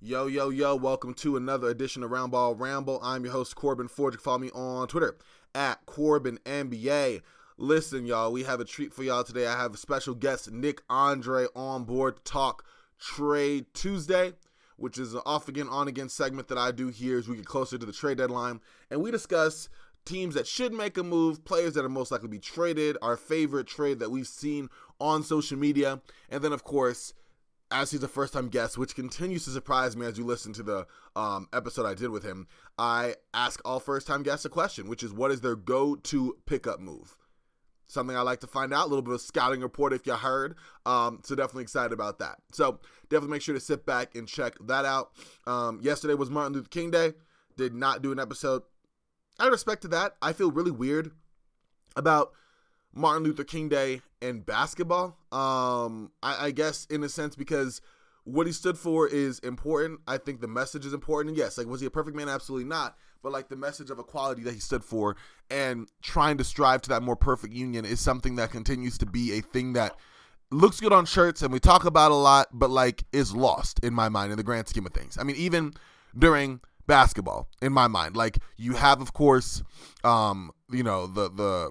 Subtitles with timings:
[0.00, 3.00] Yo, yo, yo, welcome to another edition of Roundball Ramble.
[3.02, 4.16] I'm your host, Corban Forge.
[4.16, 5.16] Follow me on Twitter
[5.56, 7.20] at Corban NBA.
[7.56, 9.48] Listen, y'all, we have a treat for y'all today.
[9.48, 12.64] I have a special guest, Nick Andre, on board to talk
[13.00, 14.34] Trade Tuesday,
[14.76, 17.46] which is an off again, on again segment that I do here as we get
[17.46, 18.60] closer to the trade deadline.
[18.92, 19.68] And we discuss
[20.04, 23.16] teams that should make a move, players that are most likely to be traded, our
[23.16, 24.68] favorite trade that we've seen
[25.00, 27.14] on social media, and then, of course,
[27.70, 30.62] as he's a first time guest, which continues to surprise me as you listen to
[30.62, 30.86] the
[31.16, 32.46] um, episode I did with him,
[32.78, 36.36] I ask all first time guests a question, which is what is their go to
[36.46, 37.16] pickup move?
[37.86, 40.56] Something I like to find out, a little bit of scouting report if you heard.
[40.84, 42.36] Um, so definitely excited about that.
[42.52, 45.12] So definitely make sure to sit back and check that out.
[45.46, 47.14] Um, yesterday was Martin Luther King Day.
[47.56, 48.62] Did not do an episode.
[49.40, 51.12] Respect to that, I feel really weird
[51.96, 52.32] about
[52.92, 55.16] Martin Luther King Day and basketball.
[55.32, 57.80] Um, I, I, guess in a sense because
[58.24, 60.00] what he stood for is important.
[60.06, 61.30] I think the message is important.
[61.30, 62.28] And yes, like was he a perfect man?
[62.28, 62.96] Absolutely not.
[63.22, 65.16] But like the message of equality that he stood for
[65.50, 69.38] and trying to strive to that more perfect union is something that continues to be
[69.38, 69.96] a thing that
[70.50, 73.92] looks good on shirts and we talk about a lot, but like is lost in
[73.92, 75.18] my mind in the grand scheme of things.
[75.18, 75.74] I mean, even
[76.16, 79.62] during basketball, in my mind, like you have, of course,
[80.04, 81.70] um, you know, the the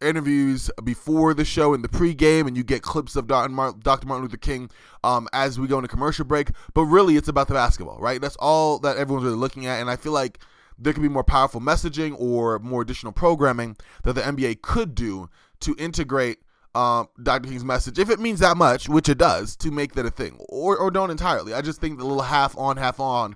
[0.00, 3.50] interviews before the show in the pregame, and you get clips of Dr.
[3.50, 4.70] Martin Luther King
[5.04, 6.50] um, as we go into commercial break.
[6.74, 8.20] But really, it's about the basketball, right?
[8.20, 10.38] That's all that everyone's really looking at, and I feel like
[10.78, 15.28] there could be more powerful messaging or more additional programming that the NBA could do
[15.60, 16.38] to integrate
[16.74, 17.48] um, Dr.
[17.48, 20.36] King's message, if it means that much, which it does, to make that a thing,
[20.48, 21.54] or or don't entirely.
[21.54, 23.34] I just think the little half on, half on,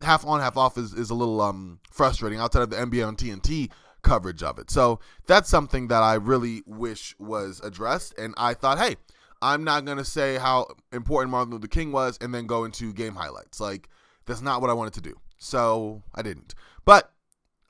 [0.00, 3.16] half on, half off is, is a little um frustrating outside of the NBA on
[3.16, 3.70] TNT
[4.02, 4.70] coverage of it.
[4.70, 8.18] So that's something that I really wish was addressed.
[8.18, 8.96] And I thought, hey,
[9.40, 12.92] I'm not going to say how important Martin Luther King was and then go into
[12.92, 13.60] game highlights.
[13.60, 13.88] Like,
[14.26, 15.14] that's not what I wanted to do.
[15.38, 16.54] So I didn't.
[16.84, 17.10] But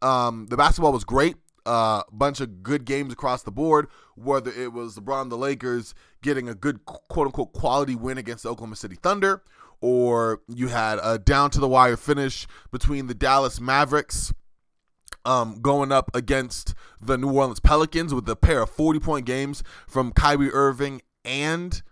[0.02, 1.36] um, the basketball was great.
[1.66, 5.94] A uh, bunch of good games across the board, whether it was LeBron, the Lakers
[6.22, 9.42] getting a good quote unquote quality win against the Oklahoma City Thunder,
[9.82, 14.32] or you had a down to the wire finish between the Dallas Mavericks
[15.28, 19.62] um, going up against the New Orleans Pelicans with a pair of 40 point games
[19.86, 21.82] from Kyrie Irving and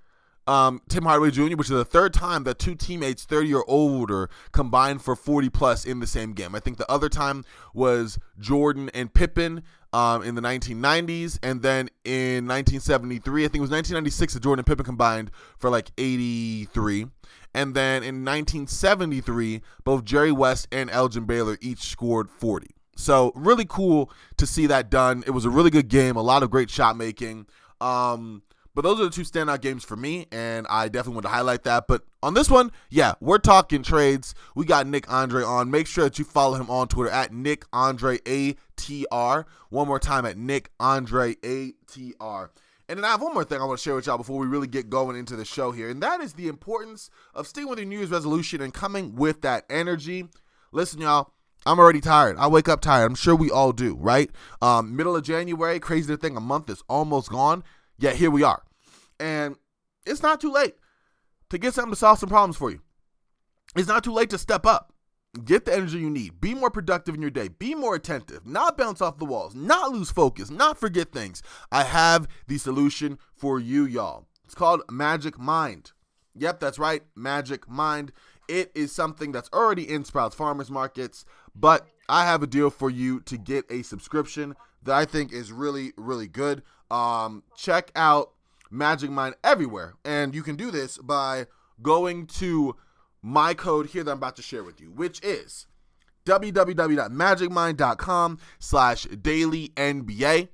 [0.46, 4.30] um, Tim Hardaway Jr., which is the third time that two teammates 30 or older
[4.52, 6.54] combined for 40 plus in the same game.
[6.54, 7.44] I think the other time
[7.74, 13.60] was Jordan and Pippen um, in the 1990s, and then in 1973, I think it
[13.60, 17.08] was 1996 that Jordan and Pippen combined for like 83.
[17.52, 22.75] And then in 1973, both Jerry West and Elgin Baylor each scored 40.
[22.96, 25.22] So really cool to see that done.
[25.26, 27.46] It was a really good game, a lot of great shot making.
[27.80, 28.42] Um,
[28.74, 31.62] but those are the two standout games for me, and I definitely want to highlight
[31.64, 31.86] that.
[31.86, 34.34] But on this one, yeah, we're talking trades.
[34.54, 35.70] We got Nick Andre on.
[35.70, 39.46] Make sure that you follow him on Twitter at Nick Andre ATR.
[39.70, 42.50] One more time at Nick Andre ATR.
[42.88, 44.46] And then I have one more thing I want to share with y'all before we
[44.46, 47.78] really get going into the show here, and that is the importance of sticking with
[47.78, 50.28] your New Year's resolution and coming with that energy.
[50.70, 51.32] Listen, y'all,
[51.66, 52.36] I'm already tired.
[52.38, 53.06] I wake up tired.
[53.06, 54.30] I'm sure we all do, right?
[54.62, 57.64] Um, middle of January, crazy thing, a month is almost gone.
[57.98, 58.62] Yet here we are.
[59.18, 59.56] And
[60.06, 60.76] it's not too late
[61.50, 62.80] to get something to solve some problems for you.
[63.74, 64.92] It's not too late to step up.
[65.44, 66.40] Get the energy you need.
[66.40, 67.48] Be more productive in your day.
[67.48, 68.46] Be more attentive.
[68.46, 69.54] Not bounce off the walls.
[69.54, 70.50] Not lose focus.
[70.50, 71.42] Not forget things.
[71.70, 74.26] I have the solution for you, y'all.
[74.44, 75.92] It's called Magic Mind.
[76.36, 77.02] Yep, that's right.
[77.14, 78.12] Magic Mind.
[78.48, 81.24] It is something that's already in Sprouts Farmers Markets,
[81.58, 85.50] but I have a deal for you to get a subscription that I think is
[85.50, 86.62] really, really good.
[86.90, 88.32] Um, check out
[88.70, 91.46] Magic Mind everywhere, and you can do this by
[91.82, 92.76] going to
[93.22, 95.66] my code here that I'm about to share with you, which is
[96.26, 100.48] www.magicmind.com slash daily NBA.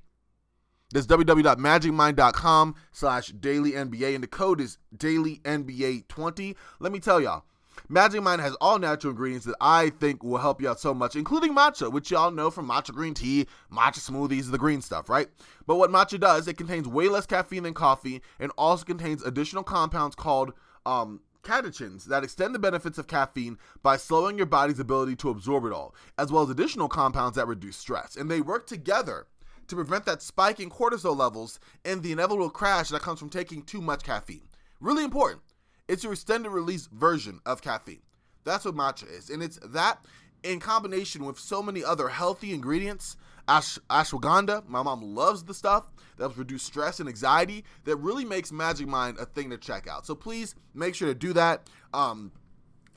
[0.91, 6.55] That's www.magicmind.com slash daily NBA, and the code is daily NBA 20.
[6.79, 7.45] Let me tell y'all,
[7.89, 11.15] Magic Mind has all natural ingredients that I think will help you out so much,
[11.15, 15.27] including matcha, which y'all know from matcha green tea, matcha smoothies, the green stuff, right?
[15.67, 19.63] But what matcha does, it contains way less caffeine than coffee and also contains additional
[19.63, 20.53] compounds called
[20.85, 25.65] um, catechins that extend the benefits of caffeine by slowing your body's ability to absorb
[25.65, 28.15] it all, as well as additional compounds that reduce stress.
[28.15, 29.27] And they work together
[29.67, 33.61] to prevent that spike in cortisol levels and the inevitable crash that comes from taking
[33.61, 34.47] too much caffeine.
[34.79, 35.41] Really important.
[35.87, 38.01] It's your extended release version of caffeine.
[38.43, 39.29] That's what matcha is.
[39.29, 40.05] And it's that
[40.43, 43.17] in combination with so many other healthy ingredients.
[43.47, 45.85] Ash- ashwagandha, my mom loves the stuff
[46.15, 49.85] that helps reduce stress and anxiety that really makes Magic Mind a thing to check
[49.87, 50.05] out.
[50.05, 51.69] So please make sure to do that.
[51.93, 52.31] Um,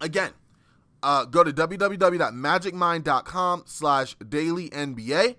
[0.01, 0.31] again,
[1.03, 5.35] uh, go to www.magicmind.com slash daily NBA.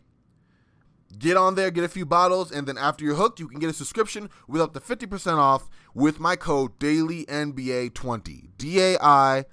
[1.18, 3.70] Get on there, get a few bottles, and then after you're hooked, you can get
[3.70, 8.50] a subscription with up to 50% off with my code DailyNBA20.
[8.58, 9.46] D A I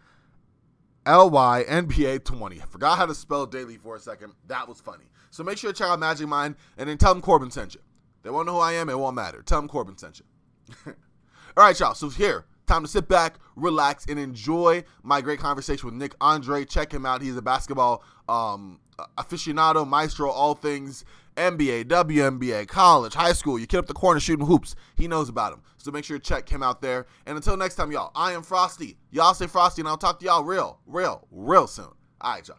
[1.06, 2.60] L Y N B A 20.
[2.60, 4.32] I forgot how to spell daily for a second.
[4.48, 5.04] That was funny.
[5.30, 7.80] So make sure to check out Magic Mind and then tell them Corban sent you.
[8.22, 9.42] They won't know who I am, it won't matter.
[9.42, 10.24] Tell them Corban sent you.
[11.56, 11.94] All right, y'all.
[11.94, 16.64] So here, time to sit back, relax, and enjoy my great conversation with Nick Andre.
[16.64, 17.22] Check him out.
[17.22, 18.80] He's a basketball um,
[19.18, 21.04] aficionado, maestro, all things
[21.36, 23.58] NBA, WNBA, college, high school.
[23.58, 24.74] You kid up the corner shooting hoops.
[24.96, 25.62] He knows about them.
[25.78, 27.06] So make sure to check him out there.
[27.26, 28.96] And until next time, y'all, I am Frosty.
[29.10, 31.92] Y'all stay Frosty, and I'll talk to y'all real, real, real soon.
[32.20, 32.58] All right, y'all.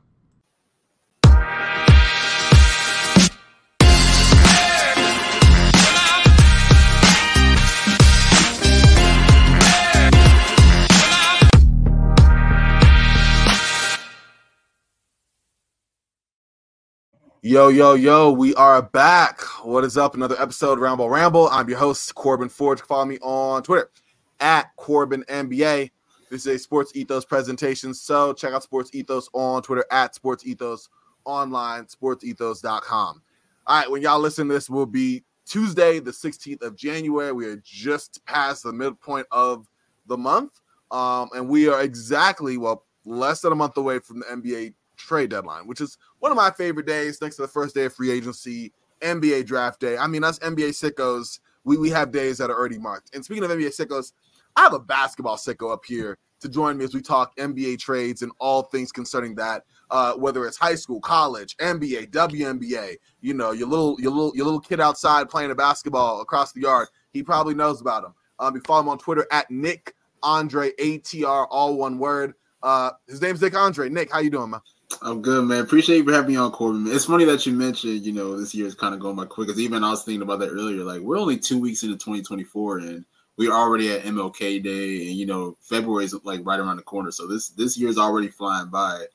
[17.46, 19.40] Yo, yo, yo, we are back.
[19.64, 20.16] What is up?
[20.16, 21.48] Another episode of Roundball Ramble.
[21.50, 22.82] I'm your host, Corban Forge.
[22.82, 23.92] Follow me on Twitter
[24.40, 25.92] at Corban NBA.
[26.32, 27.94] This is a Sports Ethos presentation.
[27.94, 30.90] So check out Sports Ethos on Twitter at Sports Ethos
[31.24, 33.22] online, sportsethos.com.
[33.68, 37.32] All right, when y'all listen to this, will be Tuesday, the 16th of January.
[37.32, 39.70] We are just past the midpoint of
[40.08, 40.62] the month.
[40.90, 44.74] Um, and we are exactly, well, less than a month away from the NBA
[45.06, 47.94] trade deadline, which is one of my favorite days next to the first day of
[47.94, 49.98] free agency, NBA draft day.
[49.98, 53.16] I mean, us NBA sickos, we, we have days that are already marked.
[53.16, 54.14] And speaking of NBA sickos,
[54.56, 58.22] I have a basketball sicko up here to join me as we talk NBA trades
[58.22, 59.64] and all things concerning that.
[59.92, 64.46] Uh, whether it's high school, college, NBA, WNBA, you know, your little your little your
[64.46, 68.14] little kid outside playing a basketball across the yard, he probably knows about him.
[68.40, 69.94] Um, you follow him on Twitter at Nick
[70.24, 72.34] Andre ATR, all one word.
[72.64, 73.90] Uh, his name's Nick Andre.
[73.90, 74.62] Nick, how you doing, man?
[75.06, 75.60] I'm good, man.
[75.60, 76.88] Appreciate you for having me on, Corban.
[76.88, 79.48] It's funny that you mentioned, you know, this year is kind of going by quick.
[79.48, 80.84] Because even I was thinking about that earlier.
[80.84, 83.06] Like, we're only two weeks into 2024, and
[83.38, 87.12] we're already at MLK Day, and you know, February is like right around the corner.
[87.12, 89.06] So this this year is already flying by,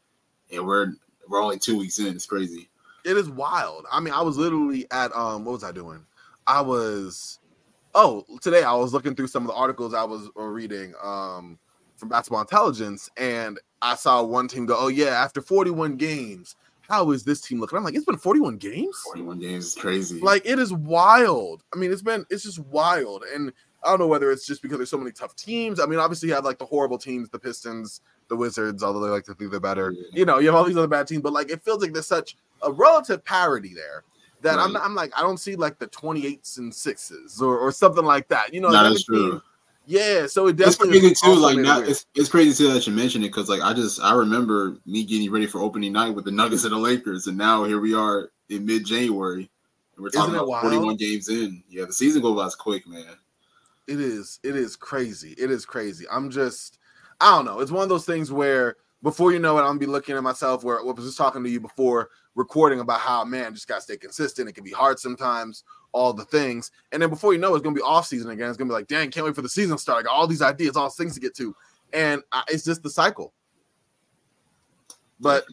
[0.52, 0.92] and we're
[1.28, 2.14] we're only two weeks in.
[2.14, 2.68] It's crazy.
[3.04, 3.84] It is wild.
[3.90, 6.06] I mean, I was literally at um, what was I doing?
[6.46, 7.40] I was,
[7.96, 11.58] oh, today I was looking through some of the articles I was reading um
[12.00, 16.56] from Basketball Intelligence, and I saw one team go, "Oh yeah, after 41 games,
[16.88, 18.98] how is this team looking?" I'm like, "It's been 41 games.
[19.04, 20.20] 41 games is crazy.
[20.20, 21.62] Like it is wild.
[21.74, 23.52] I mean, it's been it's just wild, and
[23.84, 25.80] I don't know whether it's just because there's so many tough teams.
[25.80, 29.10] I mean, obviously you have like the horrible teams, the Pistons, the Wizards, although they
[29.10, 29.92] like to think they're better.
[29.92, 30.02] Yeah.
[30.12, 32.06] You know, you have all these other bad teams, but like it feels like there's
[32.06, 34.04] such a relative parity there
[34.42, 34.64] that right.
[34.64, 38.28] I'm, I'm like I don't see like the 28s and sixes or, or something like
[38.28, 38.52] that.
[38.52, 39.40] You know, that is true.
[39.90, 41.40] Yeah, so it definitely it's crazy too.
[41.40, 44.14] Like now, it's, it's crazy too that you mentioned it because like I just I
[44.14, 47.64] remember me getting ready for opening night with the Nuggets and the Lakers, and now
[47.64, 49.50] here we are in mid January,
[49.96, 50.62] and we're talking about wild?
[50.62, 51.64] 41 games in.
[51.68, 53.16] Yeah, the season goes by quick, man.
[53.88, 54.38] It is.
[54.44, 55.34] It is crazy.
[55.36, 56.06] It is crazy.
[56.08, 56.78] I'm just,
[57.20, 57.58] I don't know.
[57.58, 60.22] It's one of those things where before you know it, I'm gonna be looking at
[60.22, 63.80] myself where I was just talking to you before recording about how man just gotta
[63.80, 64.48] stay consistent.
[64.48, 66.70] It can be hard sometimes all the things.
[66.92, 68.48] And then before you know, it's gonna be off season again.
[68.48, 70.00] It's gonna be like, dang, can't wait for the season to start.
[70.00, 71.54] I got all these ideas, all these things to get to,
[71.92, 73.32] and I, it's just the cycle.
[75.18, 75.44] But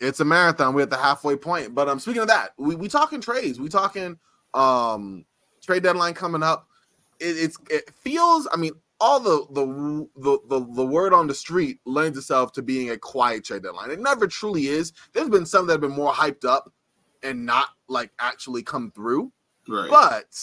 [0.00, 0.74] it's a marathon.
[0.74, 1.74] We're at the halfway point.
[1.74, 3.58] But I'm um, speaking of that, we we talking trades.
[3.58, 4.18] We talking
[4.52, 5.24] um
[5.62, 6.68] trade deadline coming up.
[7.20, 8.46] It, it's it feels.
[8.52, 12.62] I mean, all the, the the the the word on the street lends itself to
[12.62, 13.90] being a quiet trade deadline.
[13.90, 14.92] It never truly is.
[15.12, 16.72] There's been some that have been more hyped up
[17.22, 19.32] and not like actually come through.
[19.68, 19.90] Right.
[19.90, 20.38] But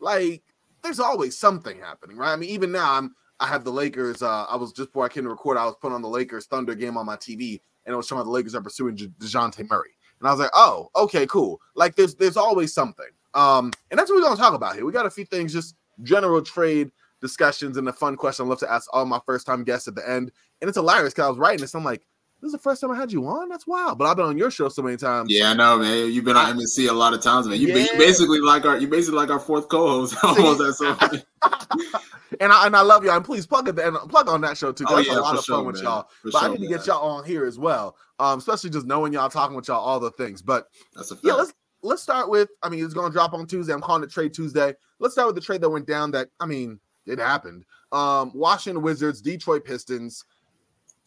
[0.00, 0.42] like,
[0.82, 2.32] there's always something happening, right?
[2.32, 4.22] I mean, even now, I'm I have the Lakers.
[4.22, 6.46] Uh, I was just before I came to record, I was putting on the Lakers
[6.46, 9.90] Thunder game on my TV, and it was showing the Lakers are pursuing Dejounte Murray,
[10.18, 11.60] and I was like, oh, okay, cool.
[11.74, 13.06] Like, there's there's always something.
[13.34, 14.84] Um, and that's what we're gonna talk about here.
[14.84, 18.58] We got a few things, just general trade discussions and a fun question I love
[18.60, 20.32] to ask all my first time guests at the end.
[20.60, 21.74] And it's hilarious because I was writing this.
[21.74, 22.02] I'm like,
[22.40, 23.48] this is the first time I had you on.
[23.48, 23.98] That's wild.
[23.98, 25.30] But I've been on your show so many times.
[25.30, 26.10] Yeah, I know, man.
[26.10, 27.60] You've been on MNC a lot of times, man.
[27.60, 27.86] You, yeah.
[27.92, 30.16] you basically like our you basically like our fourth co-host.
[30.24, 30.96] Almost so.
[32.40, 33.16] and I and I love y'all.
[33.16, 34.84] And please plug it and plug on that show too.
[34.88, 35.84] Oh, yeah, a lot of sure, fun with man.
[35.84, 36.02] y'all.
[36.22, 37.96] For but sure, I need to get y'all on here as well.
[38.18, 40.40] Um, especially just knowing y'all talking with y'all all the things.
[40.40, 41.26] But That's a fact.
[41.26, 42.48] yeah, let's let's start with.
[42.62, 43.74] I mean, it's going to drop on Tuesday.
[43.74, 44.74] I'm calling it Trade Tuesday.
[44.98, 46.10] Let's start with the trade that went down.
[46.12, 47.64] That I mean, it happened.
[47.92, 50.24] Um, Washington Wizards, Detroit Pistons.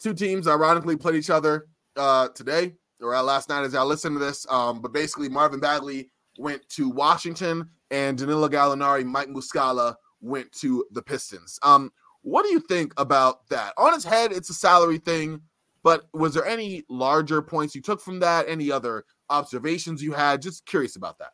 [0.04, 4.20] Two teams ironically played each other uh, today or last night as I listened to
[4.20, 4.46] this.
[4.50, 10.86] Um, but basically, Marvin Bagley went to Washington, and Danilo Gallinari, Mike Muscala went to
[10.92, 11.58] the Pistons.
[11.64, 11.90] Um,
[12.22, 13.74] what do you think about that?
[13.78, 15.42] On its head, it's a salary thing.
[15.84, 18.48] But was there any larger points you took from that?
[18.48, 20.42] Any other observations you had?
[20.42, 21.32] Just curious about that.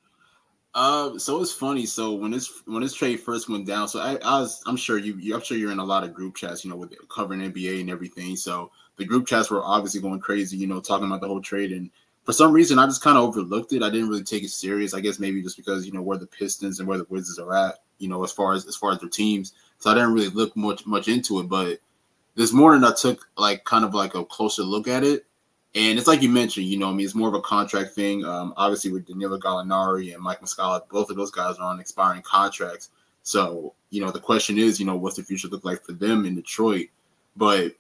[0.75, 1.85] Uh, so it's funny.
[1.85, 4.97] So when this when this trade first went down, so I, I was I'm sure
[4.97, 7.41] you, you I'm sure you're in a lot of group chats, you know, with covering
[7.41, 8.35] NBA and everything.
[8.35, 11.71] So the group chats were obviously going crazy, you know, talking about the whole trade.
[11.71, 11.89] And
[12.23, 13.81] for some reason, I just kind of overlooked it.
[13.81, 14.93] I didn't really take it serious.
[14.93, 17.55] I guess maybe just because you know where the Pistons and where the Wizards are
[17.55, 19.53] at, you know, as far as as far as their teams.
[19.79, 21.49] So I didn't really look much much into it.
[21.49, 21.79] But
[22.35, 25.25] this morning, I took like kind of like a closer look at it
[25.75, 28.25] and it's like you mentioned, you know, I mean, it's more of a contract thing.
[28.25, 32.23] Um, obviously, with Danilo Gallinari and Mike Muscala, both of those guys are on expiring
[32.23, 32.89] contracts.
[33.21, 36.25] So, you know, the question is, you know, what's the future look like for them
[36.25, 36.87] in Detroit?
[37.35, 37.73] But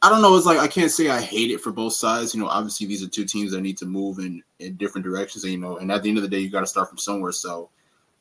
[0.00, 0.36] I don't know.
[0.36, 2.34] It's like I can't say I hate it for both sides.
[2.34, 5.42] You know, obviously these are two teams that need to move in in different directions.
[5.42, 6.98] And, you know, and at the end of the day, you got to start from
[6.98, 7.32] somewhere.
[7.32, 7.68] So,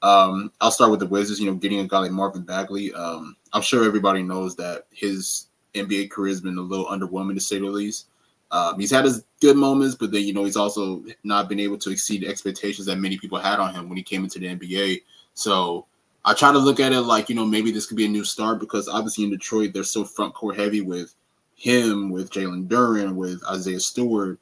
[0.02, 1.40] um, I'll start with the Wizards.
[1.40, 2.92] You know, getting a guy like Marvin Bagley.
[2.94, 7.42] Um, I'm sure everybody knows that his NBA career has been a little underwhelming to
[7.42, 8.08] say the least.
[8.52, 11.78] Um, he's had his good moments, but then you know he's also not been able
[11.80, 14.48] to exceed the expectations that many people had on him when he came into the
[14.48, 15.02] NBA.
[15.34, 15.86] So
[16.24, 18.24] I try to look at it like you know maybe this could be a new
[18.24, 21.14] start because obviously in Detroit they're so front court heavy with
[21.56, 24.40] him, with Jalen Duren, with Isaiah Stewart,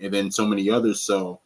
[0.00, 1.00] and then so many others.
[1.00, 1.40] So,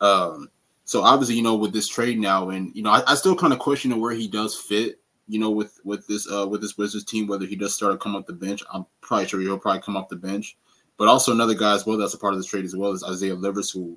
[0.00, 0.48] um,
[0.84, 3.52] so obviously you know with this trade now, and you know I, I still kind
[3.52, 4.98] of question where he does fit.
[5.28, 7.98] You know, with with this uh with this Wizards team, whether he does start to
[7.98, 10.56] come off the bench, I'm probably sure he'll probably come off the bench.
[11.00, 13.02] But also another guy as well that's a part of this trade as well is
[13.02, 13.96] Isaiah Livers, who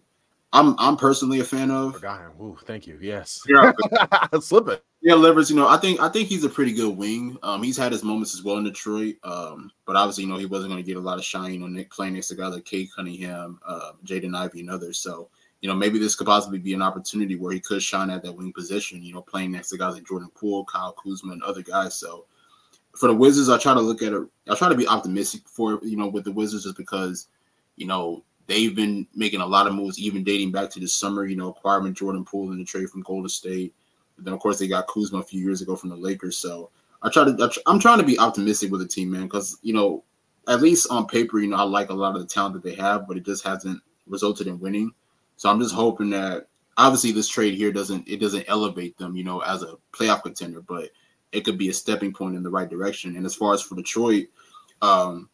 [0.54, 1.96] I'm I'm personally a fan of.
[1.96, 2.32] Forgot him.
[2.42, 2.98] Ooh, thank you.
[3.02, 3.44] Yes.
[3.46, 3.74] Yeah.
[4.40, 4.86] Slip it.
[5.02, 5.50] Yeah, Livers.
[5.50, 7.38] You know, I think I think he's a pretty good wing.
[7.44, 9.16] Um, he's had his moments as well in Detroit.
[9.26, 11.74] Um, but obviously, you know, he wasn't going to get a lot of shine on
[11.74, 14.98] Nick playing next to guys like Cade Cunningham, uh, Jaden Ivey, and others.
[14.98, 15.28] So,
[15.60, 18.32] you know, maybe this could possibly be an opportunity where he could shine at that
[18.32, 19.04] wing position.
[19.04, 21.96] You know, playing next to guys like Jordan Poole, Kyle Kuzma, and other guys.
[21.96, 22.28] So,
[22.96, 24.24] for the Wizards, I try to look at it.
[24.50, 27.28] I try to be optimistic for you know with the Wizards just because
[27.76, 31.26] you know, they've been making a lot of moves, even dating back to the summer,
[31.26, 33.74] you know, acquiring Jordan Poole in the trade from Golden State.
[34.16, 36.38] But then, of course, they got Kuzma a few years ago from the Lakers.
[36.38, 36.70] So
[37.02, 40.04] I try to, I'm trying to be optimistic with the team, man, because, you know,
[40.48, 42.76] at least on paper, you know, I like a lot of the talent that they
[42.76, 44.92] have, but it just hasn't resulted in winning.
[45.38, 46.48] So I'm just hoping that
[46.78, 50.62] obviously this trade here doesn't it doesn't elevate them, you know, as a playoff contender,
[50.62, 50.90] but
[51.34, 53.18] it could be a stepping point in the right direction.
[53.18, 54.28] And as far as for Detroit,
[54.82, 55.30] um,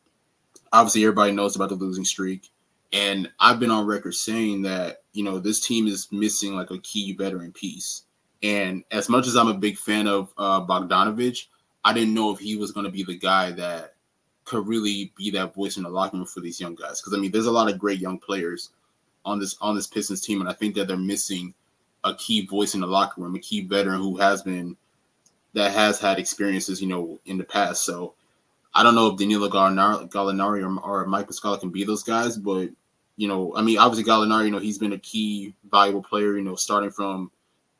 [0.71, 2.49] obviously everybody knows about the losing streak.
[2.91, 6.79] And I've been on record saying that, you know, this team is missing like a
[6.79, 8.03] key veteran piece.
[8.41, 11.45] And as much as I'm a big fan of uh, Bogdanovic,
[11.83, 13.95] I didn't know if he was going to be the guy that
[14.45, 17.01] could really be that voice in the locker room for these young guys.
[17.01, 18.69] Because I mean, there's a lot of great young players
[19.25, 21.53] on this on this Pistons team, and I think that they're missing
[22.03, 24.77] a key voice in the locker room, a key veteran who has been
[25.53, 27.85] that has had experiences, you know, in the past.
[27.85, 28.13] So
[28.73, 32.69] I don't know if Danilo Gallinari, or, or Mike Muscala can be those guys, but
[33.17, 36.43] you know, I mean, obviously Gallinari, you know, he's been a key valuable player, you
[36.43, 37.31] know, starting from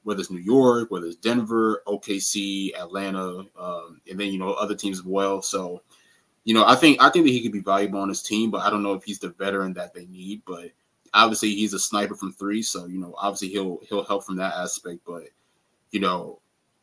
[0.03, 4.75] whether it's New York, whether it's Denver, OKC, Atlanta, um, and then you know other
[4.75, 5.41] teams as well.
[5.41, 5.81] So,
[6.43, 8.61] you know, I think I think that he could be valuable on his team, but
[8.61, 10.41] I don't know if he's the veteran that they need.
[10.45, 10.71] But
[11.13, 14.55] obviously, he's a sniper from three, so you know, obviously he'll he'll help from that
[14.55, 15.01] aspect.
[15.05, 15.25] But
[15.91, 16.39] you know,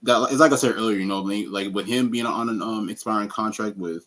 [0.06, 2.88] that it's like I said earlier, you know, like with him being on an um
[2.88, 4.06] expiring contract with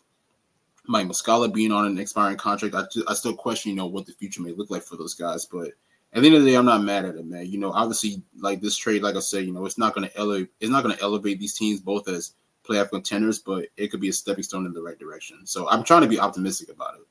[0.86, 4.12] Mike Muscala being on an expiring contract, I, I still question, you know, what the
[4.12, 5.46] future may look like for those guys.
[5.46, 5.68] But
[6.12, 7.46] at the end of the day, I'm not mad at it, man.
[7.46, 10.18] You know, obviously, like this trade, like I said, you know, it's not going to
[10.18, 12.32] elevate, it's not going to elevate these teams both as
[12.68, 15.46] playoff contenders, but it could be a stepping stone in the right direction.
[15.46, 17.06] So I'm trying to be optimistic about it.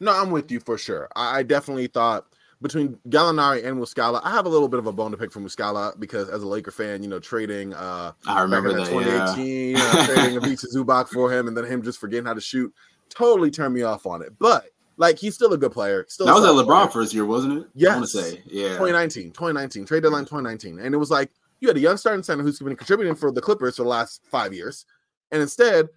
[0.00, 1.08] No, I'm with you for sure.
[1.14, 2.26] I definitely thought
[2.62, 5.40] between Gallinari and Muscala, I have a little bit of a bone to pick for
[5.40, 9.82] Muscala because as a Laker fan, you know, trading uh I remember that 2018, yeah.
[9.82, 12.72] uh, trading Ivica Zubac for him and then him just forgetting how to shoot
[13.10, 14.32] totally turned me off on it.
[14.38, 14.66] But
[14.96, 16.04] like he's still a good player.
[16.08, 16.88] Still that was at LeBron player.
[16.88, 17.68] first year, wasn't it?
[17.74, 17.90] Yeah.
[17.90, 18.68] I want to say, yeah.
[18.68, 20.78] 2019, 2019, trade deadline 2019.
[20.78, 23.40] And it was like you had a young starting center who's been contributing for the
[23.40, 24.86] Clippers for the last five years.
[25.30, 25.88] And instead,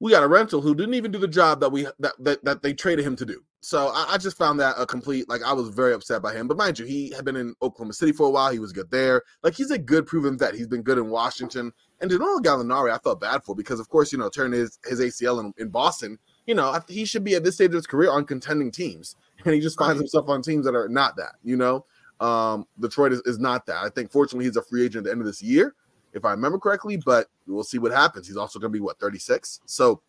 [0.00, 2.62] we got a rental who didn't even do the job that we that that, that
[2.62, 3.42] they traded him to do.
[3.64, 6.46] So I, I, just found that a complete like I was very upset by him.
[6.46, 8.52] But mind you, he had been in Oklahoma City for a while.
[8.52, 9.22] He was good there.
[9.42, 10.54] Like he's a good proven vet.
[10.54, 11.72] He's been good in Washington.
[12.02, 15.00] And Danilo Gallinari, I felt bad for because of course you know turning his his
[15.00, 16.18] ACL in, in Boston.
[16.46, 19.16] You know he should be at this stage of his career on contending teams,
[19.46, 21.36] and he just finds himself on teams that are not that.
[21.42, 21.86] You know,
[22.20, 23.78] um, Detroit is, is not that.
[23.82, 25.74] I think fortunately he's a free agent at the end of this year,
[26.12, 26.98] if I remember correctly.
[26.98, 28.26] But we'll see what happens.
[28.26, 29.60] He's also going to be what 36.
[29.64, 30.02] So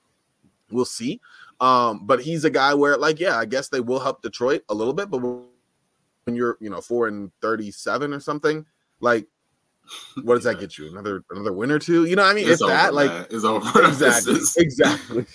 [0.72, 1.22] we'll see.
[1.60, 4.74] Um, but he's a guy where, like, yeah, I guess they will help Detroit a
[4.74, 8.66] little bit, but when you're, you know, four and thirty-seven or something,
[9.00, 9.28] like,
[10.24, 10.90] what does that get you?
[10.90, 12.06] Another another win or two?
[12.06, 13.28] You know, I mean, it's, it's that over, like man.
[13.30, 13.84] it's over.
[13.88, 15.26] Exactly, exactly.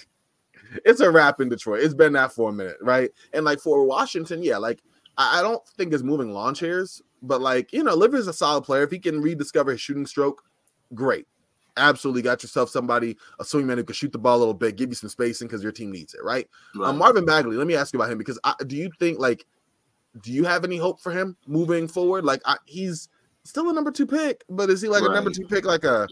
[0.84, 1.80] it's a wrap in Detroit.
[1.82, 3.10] It's been that for a minute, right?
[3.32, 4.82] And like for Washington, yeah, like
[5.16, 8.62] I, I don't think it's moving lawn chairs, but like you know, Liver's a solid
[8.62, 8.82] player.
[8.82, 10.42] If he can rediscover his shooting stroke,
[10.94, 11.26] great.
[11.76, 14.88] Absolutely got yourself somebody, a swingman who can shoot the ball a little bit, give
[14.88, 16.48] you some spacing because your team needs it, right?
[16.76, 16.88] right.
[16.88, 19.46] Um, Marvin Bagley, let me ask you about him because I, do you think like,
[20.22, 22.24] do you have any hope for him moving forward?
[22.24, 23.08] Like I, he's
[23.44, 25.10] still a number two pick, but is he like right.
[25.10, 26.08] a number two pick, like a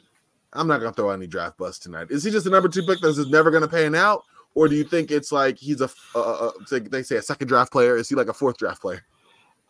[0.52, 2.08] I'm not gonna throw any draft bust tonight.
[2.10, 4.24] Is he just a number two pick that's just never gonna pan out,
[4.54, 7.72] or do you think it's like he's a, a, a they say a second draft
[7.72, 7.96] player?
[7.96, 9.04] Is he like a fourth draft player?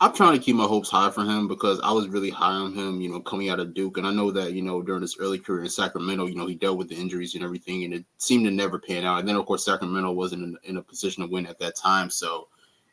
[0.00, 2.72] I'm trying to keep my hopes high for him because I was really high on
[2.72, 5.16] him, you know, coming out of Duke, and I know that you know during his
[5.18, 8.04] early career in Sacramento, you know, he dealt with the injuries and everything, and it
[8.18, 9.18] seemed to never pan out.
[9.18, 12.10] And then of course Sacramento wasn't in, in a position to win at that time,
[12.10, 12.46] so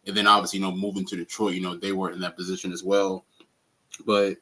[0.08, 2.72] and then obviously you know moving to Detroit, you know, they weren't in that position
[2.72, 3.26] as well.
[4.06, 4.38] But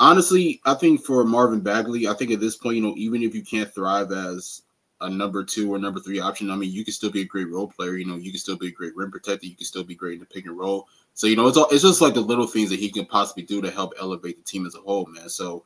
[0.00, 3.32] honestly, I think for Marvin Bagley, I think at this point, you know, even if
[3.32, 4.62] you can't thrive as
[5.00, 7.48] a number two or number three option, I mean, you can still be a great
[7.48, 7.96] role player.
[7.96, 9.46] You know, you can still be a great rim protector.
[9.46, 10.88] You can still be great in the pick and roll.
[11.18, 13.42] So you know, it's all, it's just like the little things that he can possibly
[13.42, 15.28] do to help elevate the team as a whole, man.
[15.28, 15.64] So,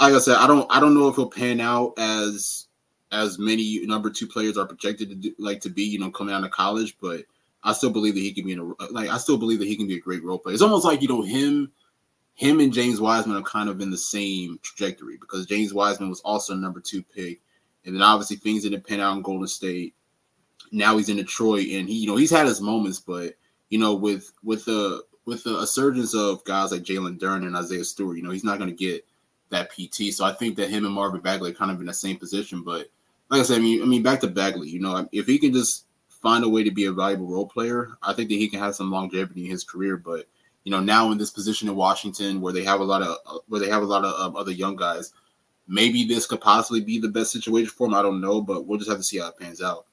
[0.00, 2.66] like I said, I don't I don't know if he'll pan out as
[3.12, 6.34] as many number two players are projected to do, like to be, you know, coming
[6.34, 7.26] out of college, but
[7.62, 9.76] I still believe that he can be in a like I still believe that he
[9.76, 10.54] can be a great role player.
[10.54, 11.70] It's almost like you know him
[12.36, 16.20] him and James Wiseman are kind of in the same trajectory because James Wiseman was
[16.20, 17.42] also a number two pick,
[17.84, 19.94] and then obviously things didn't pan out in Golden State.
[20.72, 23.34] Now he's in Detroit, and he, you know, he's had his moments, but
[23.70, 27.84] you know, with with the with the surgence of guys like Jalen Duren and Isaiah
[27.84, 29.04] Stewart, you know, he's not going to get
[29.50, 30.12] that PT.
[30.12, 32.62] So I think that him and Marvin Bagley are kind of in the same position.
[32.62, 32.88] But
[33.30, 35.52] like I said, I mean, I mean, back to Bagley, you know, if he can
[35.52, 38.58] just find a way to be a valuable role player, I think that he can
[38.58, 39.96] have some longevity in his career.
[39.96, 40.26] But
[40.64, 43.60] you know, now in this position in Washington where they have a lot of where
[43.60, 45.12] they have a lot of um, other young guys,
[45.68, 47.94] maybe this could possibly be the best situation for him.
[47.94, 49.86] I don't know, but we'll just have to see how it pans out.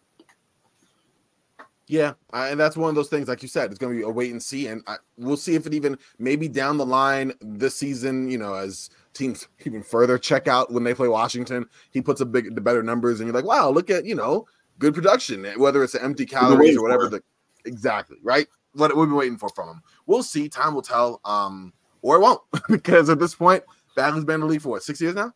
[1.88, 4.10] Yeah, and that's one of those things, like you said, it's going to be a
[4.10, 7.76] wait and see, and I, we'll see if it even maybe down the line this
[7.76, 12.20] season, you know, as teams even further check out when they play Washington, he puts
[12.20, 14.46] a big the better numbers, and you're like, wow, look at you know
[14.80, 17.08] good production, whether it's empty calories or whatever.
[17.08, 17.24] The
[17.66, 19.82] exactly right what we've been waiting for from him.
[20.06, 20.50] We'll see.
[20.50, 21.20] Time will tell.
[21.26, 23.64] Um, or it won't, because at this point,
[23.96, 25.34] Bagley's been in the league for what six years now.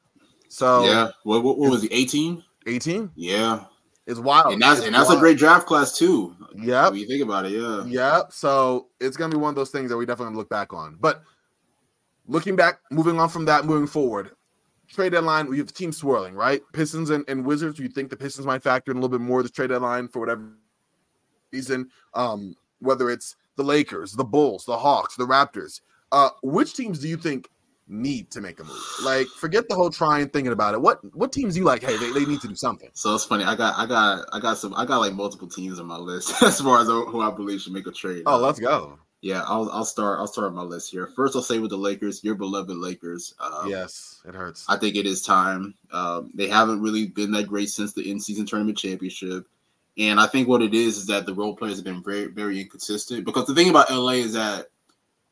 [0.47, 1.91] So yeah, what, what, what was he?
[1.91, 2.43] 18?
[2.67, 3.11] 18?
[3.15, 3.65] Yeah.
[4.07, 4.53] It's wild.
[4.53, 5.19] And that's it's and that's wild.
[5.19, 6.35] a great draft class too.
[6.55, 6.89] Yeah.
[6.89, 7.85] When you think about it, yeah.
[7.85, 8.33] Yep.
[8.33, 10.97] So it's gonna be one of those things that we definitely look back on.
[10.99, 11.23] But
[12.27, 14.31] looking back, moving on from that, moving forward,
[14.87, 16.61] trade deadline, we have the team swirling, right?
[16.73, 17.79] Pistons and, and Wizards.
[17.79, 20.19] You think the Pistons might factor in a little bit more the trade deadline for
[20.19, 20.51] whatever
[21.51, 21.89] reason.
[22.13, 25.81] Um, whether it's the Lakers, the Bulls, the Hawks, the Raptors.
[26.11, 27.49] Uh, which teams do you think
[27.87, 28.81] need to make a move?
[29.03, 30.81] Like, forget the whole trying thinking about it.
[30.81, 31.83] What what teams you like?
[31.83, 32.89] Hey, they, they need to do something.
[32.93, 33.43] So it's funny.
[33.43, 36.41] I got I got I got some I got like multiple teams on my list
[36.43, 38.23] as far as who I believe should make a trade.
[38.25, 38.97] Oh, let's go.
[39.21, 41.07] Yeah, I'll I'll start I'll start my list here.
[41.15, 43.35] First, I'll say with the Lakers, your beloved Lakers.
[43.39, 44.65] Um, yes, it hurts.
[44.67, 45.75] I think it is time.
[45.91, 49.45] Um, they haven't really been that great since the in-season tournament championship.
[49.97, 52.61] And I think what it is is that the role players have been very, very
[52.61, 53.25] inconsistent.
[53.25, 54.67] Because the thing about LA is that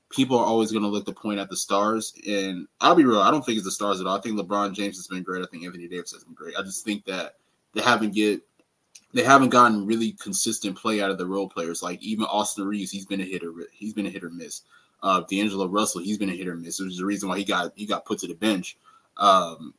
[0.10, 2.14] people are always going to look to point at the stars.
[2.28, 4.18] And I'll be real, I don't think it's the stars at all.
[4.18, 5.44] I think LeBron James has been great.
[5.44, 6.56] I think Anthony Davis has been great.
[6.58, 7.36] I just think that
[7.74, 8.42] they haven't get
[9.14, 11.82] they haven't gotten really consistent play out of the role players.
[11.82, 13.52] Like even Austin Reaves, he's been a hitter.
[13.72, 14.62] He's been a hit or miss.
[15.02, 17.44] Uh, D'Angelo Russell, he's been a hit or miss, which is the reason why he
[17.44, 18.78] got he got put to the bench.
[19.18, 19.74] Um,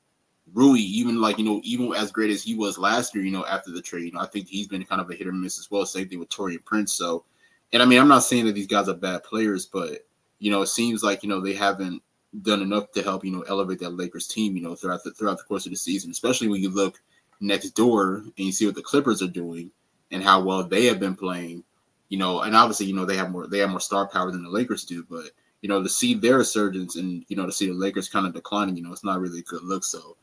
[0.52, 3.44] Rui, even like you know, even as great as he was last year, you know,
[3.46, 5.58] after the trade, you know, I think he's been kind of a hit or miss
[5.58, 5.86] as well.
[5.86, 6.94] Same thing with Taurean Prince.
[6.94, 7.24] So,
[7.72, 10.06] and I mean, I'm not saying that these guys are bad players, but
[10.40, 12.02] you know, it seems like you know they haven't
[12.42, 15.38] done enough to help you know elevate that Lakers team, you know, throughout the throughout
[15.38, 16.10] the course of the season.
[16.10, 17.00] Especially when you look
[17.40, 19.70] next door and you see what the Clippers are doing
[20.10, 21.62] and how well they have been playing.
[22.08, 24.42] You know, and obviously, you know, they have more they have more star power than
[24.42, 25.26] the Lakers do, but
[25.62, 28.34] you know, to see their resurgence and you know to see the Lakers kind of
[28.34, 29.84] declining, you know, it's not really a good look.
[29.84, 30.16] So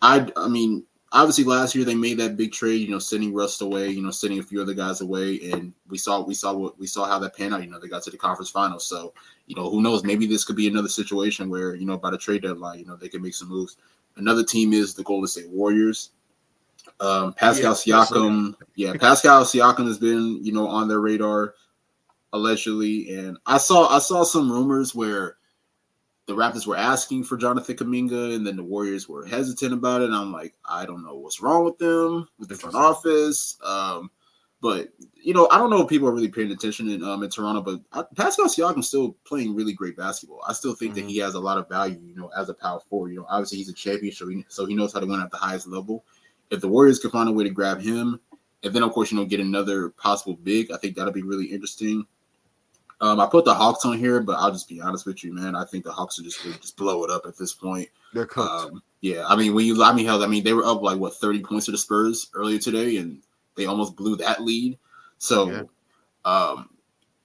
[0.00, 0.84] I I mean,
[1.16, 4.10] obviously last year they made that big trade, you know, sending Russ away, you know,
[4.10, 7.18] sending a few other guys away, and we saw we saw what we saw how
[7.18, 7.62] that panned out.
[7.62, 9.14] You know, they got to the conference finals, so
[9.46, 10.04] you know, who knows?
[10.04, 12.96] Maybe this could be another situation where you know by the trade deadline, you know,
[12.96, 13.78] they can make some moves.
[14.16, 16.10] Another team is the Golden State Warriors.
[17.00, 21.54] Um, Pascal yeah, Siakam, yeah, Pascal Siakam has been you know on their radar
[22.32, 25.36] allegedly, and I saw I saw some rumors where
[26.26, 30.06] the Raptors were asking for Jonathan Kuminga, and then the Warriors were hesitant about it.
[30.06, 33.56] And I'm like, I don't know what's wrong with them, with the front office.
[33.64, 34.10] Um,
[34.60, 37.30] but you know, I don't know if people are really paying attention in um in
[37.30, 40.40] Toronto, but I, Pascal Siakam's still playing really great basketball.
[40.48, 41.06] I still think mm-hmm.
[41.06, 43.10] that he has a lot of value, you know, as a power forward.
[43.10, 45.30] You know, obviously he's a champion, so he, so he knows how to win at
[45.30, 46.04] the highest level.
[46.50, 48.20] If the Warriors can find a way to grab him
[48.66, 50.70] and then of course you know get another possible big.
[50.70, 52.06] I think that'll be really interesting.
[53.00, 55.54] Um, I put the Hawks on here, but I'll just be honest with you, man.
[55.54, 57.88] I think the Hawks are just just blow it up at this point.
[58.14, 58.72] They're cooked.
[58.72, 60.98] Um, yeah, I mean when you, I mean hell, I mean they were up like
[60.98, 63.22] what thirty points to the Spurs earlier today, and
[63.56, 64.78] they almost blew that lead.
[65.18, 65.62] So, yeah.
[66.24, 66.70] um,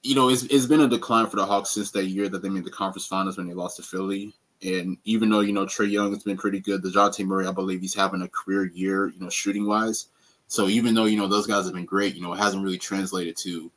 [0.03, 2.49] you know, it's it's been a decline for the Hawks since that year that they
[2.49, 4.33] made the conference finals when they lost to Philly.
[4.63, 7.51] And even though you know Trae Young has been pretty good, the Dejounte Murray, I
[7.51, 10.07] believe he's having a career year, you know, shooting wise.
[10.47, 12.77] So even though you know those guys have been great, you know, it hasn't really
[12.77, 13.71] translated to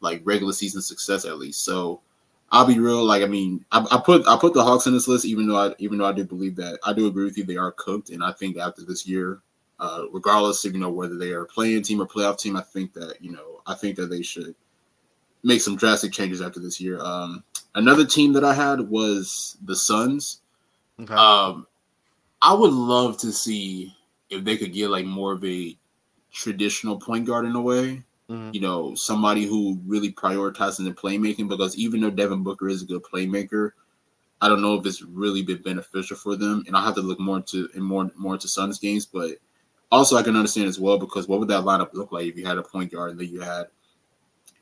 [0.00, 1.64] like regular season success at least.
[1.64, 2.00] So
[2.52, 3.04] I'll be real.
[3.04, 5.56] Like I mean, I, I, put I put the Hawks in this list, even though
[5.56, 8.10] I even though I do believe that I do agree with you, they are cooked,
[8.10, 9.40] and I think after this year,
[9.78, 12.62] uh, regardless of you know whether they are a play-in team or playoff team, I
[12.62, 14.54] think that you know I think that they should
[15.42, 17.00] make some drastic changes after this year.
[17.00, 20.40] Um, another team that I had was the Suns.
[21.00, 21.14] Okay.
[21.14, 21.66] Um,
[22.42, 23.94] I would love to see
[24.28, 25.76] if they could get like more of a
[26.32, 28.02] traditional point guard in a way.
[28.30, 28.50] Mm-hmm.
[28.52, 32.86] You know, somebody who really prioritizes the playmaking because even though Devin Booker is a
[32.86, 33.72] good playmaker,
[34.40, 36.62] I don't know if it's really been beneficial for them.
[36.66, 39.32] And I'll have to look more into and more more into Suns games, but
[39.90, 42.46] also I can understand as well because what would that lineup look like if you
[42.46, 43.66] had a point guard and then you had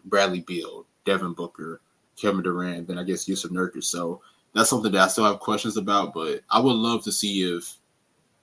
[0.07, 1.83] Bradley Beal, Devin Booker,
[2.17, 3.85] Kevin Durant, then I guess Jusuf Nurkic.
[3.85, 4.23] So
[4.55, 7.77] that's something that I still have questions about, but I would love to see if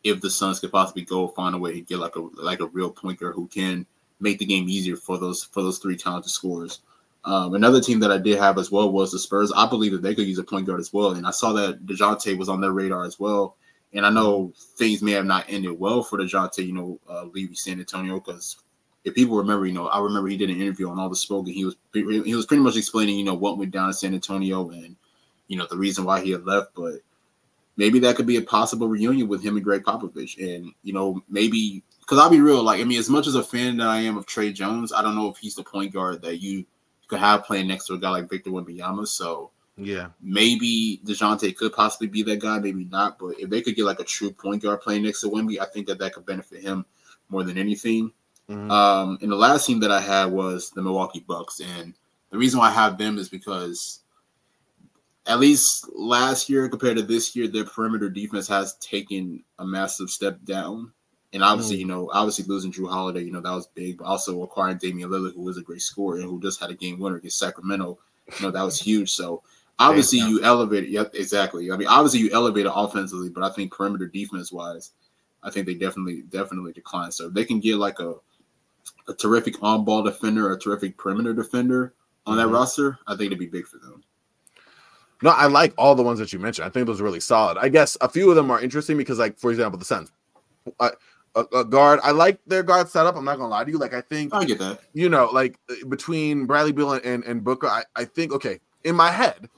[0.04, 2.68] if the Suns could possibly go find a way to get like a like a
[2.68, 3.88] real point guard who can
[4.20, 6.82] make the game easier for those for those three talented scorers.
[7.24, 9.52] Um, another team that I did have as well was the Spurs.
[9.56, 11.86] I believe that they could use a point guard as well, and I saw that
[11.86, 13.56] Dejounte was on their radar as well.
[13.94, 17.56] And I know things may have not ended well for Dejounte, you know, uh, leaving
[17.56, 18.58] San Antonio because
[19.06, 21.46] if people remember, you know, I remember he did an interview on all the smoke,
[21.46, 24.14] and he was he was pretty much explaining, you know, what went down in San
[24.14, 24.96] Antonio and
[25.48, 26.76] you know the reason why he had left.
[26.76, 27.02] But
[27.78, 31.24] maybe that could be a possible reunion with him and Gregg Popovich, and you know,
[31.30, 33.98] maybe because I'll be real, like I mean, as much as a fan that I
[34.02, 36.66] am of Tre Jones, I don't know if he's the point guard that you
[37.08, 39.08] could have playing next to a guy like Victor Wembanyama.
[39.08, 43.18] So yeah, maybe Dejounte could possibly be that guy, maybe not.
[43.18, 45.66] But if they could get like a true point guard playing next to Wemby, I
[45.66, 46.86] think that that could benefit him
[47.30, 48.12] more than anything.
[48.50, 48.70] Mm-hmm.
[48.70, 51.94] Um, and the last team that I had was the Milwaukee Bucks, and
[52.30, 54.02] the reason why I have them is because
[55.26, 60.10] at least last year compared to this year, their perimeter defense has taken a massive
[60.10, 60.92] step down.
[61.36, 61.80] And obviously, mm.
[61.82, 63.98] you know, obviously losing Jrue Holiday, you know, that was big.
[63.98, 66.76] But also acquiring Damian Lillard, who was a great scorer and who just had a
[66.76, 68.00] game winner against Sacramento,
[68.40, 69.12] you know, that was huge.
[69.12, 69.44] So
[69.78, 71.72] obviously you elevate Yep, exactly.
[71.72, 74.92] I mean, obviously you elevate offensively, but I think perimeter defense wise,
[75.44, 77.12] I think they definitely definitely decline.
[77.12, 78.16] So they can get like a
[79.08, 81.94] a terrific on ball defender, a terrific perimeter defender
[82.26, 82.56] on that mm-hmm.
[82.56, 84.04] roster, I think it'd be big for them.
[85.22, 86.66] No, I like all the ones that you mentioned.
[86.66, 87.58] I think those are really solid.
[87.58, 90.12] I guess a few of them are interesting because, like, for example, the Suns.
[91.36, 92.00] A, a, guard.
[92.04, 93.16] I like their guard setup.
[93.16, 93.78] I'm not gonna lie to you.
[93.78, 94.80] Like I think I get that.
[94.94, 98.96] You know, like uh, between Bradley Beal and, and Booker, I, I think okay in
[98.96, 99.50] my head,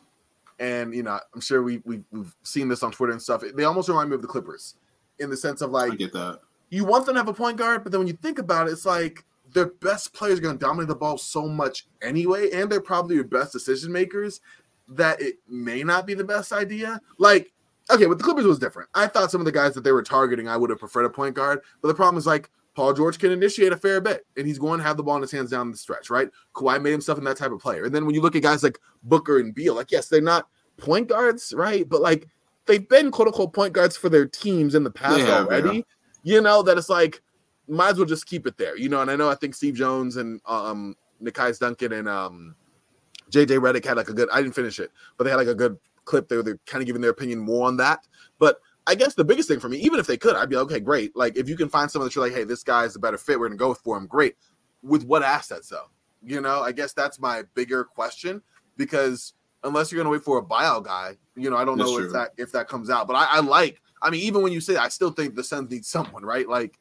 [0.60, 3.44] and you know, I'm sure we, we we've seen this on Twitter and stuff.
[3.56, 4.76] They almost remind me of the Clippers
[5.20, 6.40] in the sense of like I get that.
[6.70, 8.72] You want them to have a point guard, but then when you think about it,
[8.72, 12.70] it's like their best players are going to dominate the ball so much anyway, and
[12.70, 14.42] they're probably your best decision makers
[14.90, 17.00] that it may not be the best idea.
[17.18, 17.52] Like
[17.90, 18.90] okay, with the Clippers was different.
[18.94, 21.10] I thought some of the guys that they were targeting, I would have preferred a
[21.10, 21.62] point guard.
[21.82, 24.80] But the problem is like Paul George can initiate a fair bit, and he's going
[24.80, 26.30] to have the ball in his hands down the stretch, right?
[26.54, 27.86] Kawhi made himself in that type of player.
[27.86, 30.48] And then when you look at guys like Booker and Beal, like yes, they're not
[30.78, 31.88] point guards, right?
[31.88, 32.28] But like
[32.66, 35.78] they've been quote unquote point guards for their teams in the past yeah, already.
[36.24, 36.36] Yeah.
[36.36, 37.22] You know that it's like
[37.68, 39.02] might as well just keep it there, you know.
[39.02, 42.56] And I know I think Steve Jones and um Nekias Duncan and um
[43.32, 44.30] JJ Redick had like a good.
[44.32, 46.42] I didn't finish it, but they had like a good clip there.
[46.42, 48.08] They're kind of giving their opinion more on that.
[48.40, 50.66] But I guess the biggest thing for me, even if they could, I'd be like,
[50.66, 51.16] okay, great.
[51.16, 53.18] Like if you can find someone that you're like, hey, this guy is a better
[53.18, 54.08] fit, we're gonna go for him.
[54.08, 54.36] Great.
[54.82, 55.90] With what assets though?
[56.24, 58.42] You know, I guess that's my bigger question
[58.78, 61.98] because unless you're gonna wait for a buyout guy, you know, I don't that's know
[61.98, 62.08] true.
[62.08, 63.08] if that if that comes out.
[63.08, 63.82] But I, I like.
[64.02, 66.48] I mean, even when you say, I still think the Suns need someone, right?
[66.48, 66.80] Like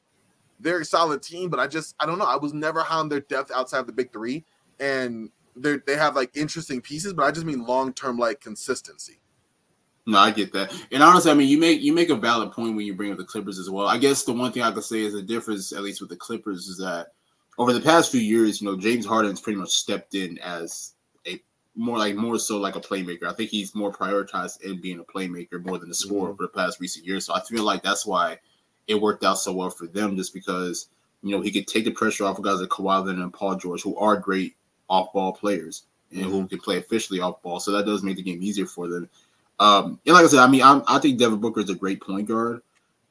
[0.61, 2.27] they're a solid team, but I just I don't know.
[2.27, 4.45] I was never high on their depth outside of the big three,
[4.79, 9.21] and they they have like interesting pieces, but I just mean long term like consistency.
[10.09, 10.73] No, I get that.
[10.93, 13.19] And honestly, I mean, you make you make a valid point when you bring up
[13.19, 13.89] the Clippers as well.
[13.89, 16.17] I guess the one thing I could say is the difference, at least with the
[16.17, 17.09] Clippers, is that
[17.59, 20.93] over the past few years, you know, James Harden's pretty much stepped in as
[21.27, 21.43] a
[21.75, 23.25] more like more so like a playmaker.
[23.25, 26.37] I think he's more prioritized in being a playmaker more than a scorer mm-hmm.
[26.37, 27.27] for the past recent years.
[27.27, 28.39] So I feel like that's why
[28.87, 30.89] it worked out so well for them, just because
[31.25, 33.57] you know he could take the pressure off of guys like Kawhi Leonard and Paul
[33.57, 34.55] George, who are great
[34.89, 36.31] off ball players and mm-hmm.
[36.31, 37.61] who can play officially off ball.
[37.61, 39.09] So that does make the game easier for them.
[39.59, 42.01] Um, and like I said, I mean, I'm, i think Devin Booker is a great
[42.01, 42.63] point guard,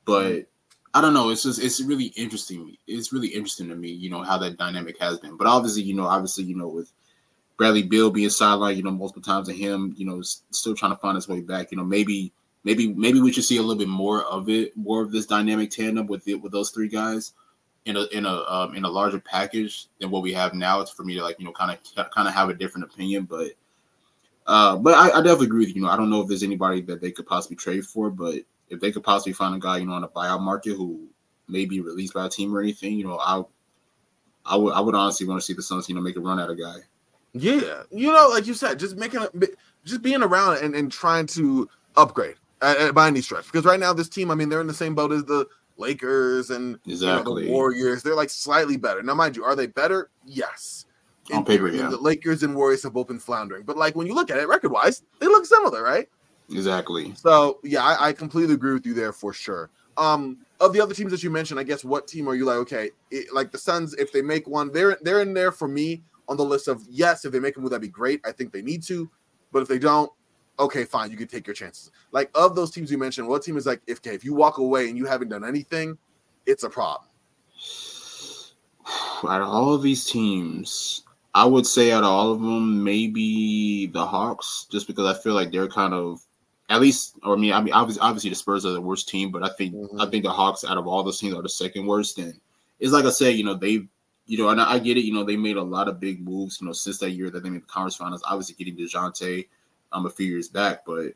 [0.05, 0.45] but
[0.93, 1.29] I don't know.
[1.29, 2.77] It's just it's really interesting.
[2.87, 5.37] It's really interesting to me, you know, how that dynamic has been.
[5.37, 6.91] But obviously, you know, obviously, you know, with
[7.57, 10.97] Bradley Beal being sidelined, you know, multiple times, and him, you know, still trying to
[10.97, 11.71] find his way back.
[11.71, 12.31] You know, maybe,
[12.63, 15.71] maybe, maybe we should see a little bit more of it, more of this dynamic
[15.71, 17.33] tandem with it with those three guys
[17.85, 20.81] in a in a um, in a larger package than what we have now.
[20.81, 23.25] It's for me to like, you know, kind of kind of have a different opinion,
[23.25, 23.51] but.
[24.47, 25.75] Uh, but I, I definitely agree with you.
[25.75, 28.35] You know, I don't know if there's anybody that they could possibly trade for, but
[28.69, 31.07] if they could possibly find a guy, you know, on a buyout market who
[31.47, 33.43] may be released by a team or anything, you know, I
[34.45, 36.39] I would I would honestly want to see the Suns, you know, make a run
[36.39, 36.77] at a guy.
[37.33, 39.29] Yeah, you know, like you said, just making a,
[39.83, 41.67] just being around and, and trying to
[41.97, 43.45] upgrade uh, by any stretch.
[43.45, 46.49] Because right now, this team, I mean, they're in the same boat as the Lakers
[46.49, 47.33] and exactly.
[47.33, 48.03] you know, the Warriors.
[48.03, 49.03] They're like slightly better.
[49.03, 50.09] Now, mind you, are they better?
[50.25, 50.85] Yes.
[51.33, 51.89] On paper, yeah.
[51.89, 54.47] The Lakers and Warriors have both been floundering, but like when you look at it
[54.47, 56.07] record wise, they look similar, right?
[56.51, 57.13] Exactly.
[57.15, 59.71] So yeah, I, I, completely agree with you there for sure.
[59.97, 62.57] Um, of the other teams that you mentioned, I guess what team are you like?
[62.57, 66.03] Okay, it, like the Suns, if they make one, they're they're in there for me
[66.27, 67.25] on the list of yes.
[67.25, 68.21] If they make a move, that'd be great.
[68.25, 69.09] I think they need to,
[69.51, 70.11] but if they don't,
[70.59, 71.91] okay, fine, you can take your chances.
[72.11, 74.87] Like of those teams you mentioned, what team is like if if you walk away
[74.89, 75.97] and you haven't done anything,
[76.45, 77.07] it's a problem.
[79.27, 83.87] Out of all of these teams, I would say out of all of them, maybe
[83.87, 86.21] the Hawks, just because I feel like they're kind of
[86.69, 89.31] at least, or I mean, I mean, obviously, obviously the Spurs are the worst team,
[89.31, 89.99] but I think mm-hmm.
[89.99, 92.17] I think the Hawks out of all those teams are the second worst.
[92.17, 92.39] And
[92.79, 93.87] it's like I said, you know, they,
[94.27, 96.59] you know, and I get it, you know, they made a lot of big moves,
[96.61, 98.23] you know, since that year that they made the conference finals.
[98.25, 99.47] Obviously, getting Dejounte
[99.95, 101.13] um a few years back, but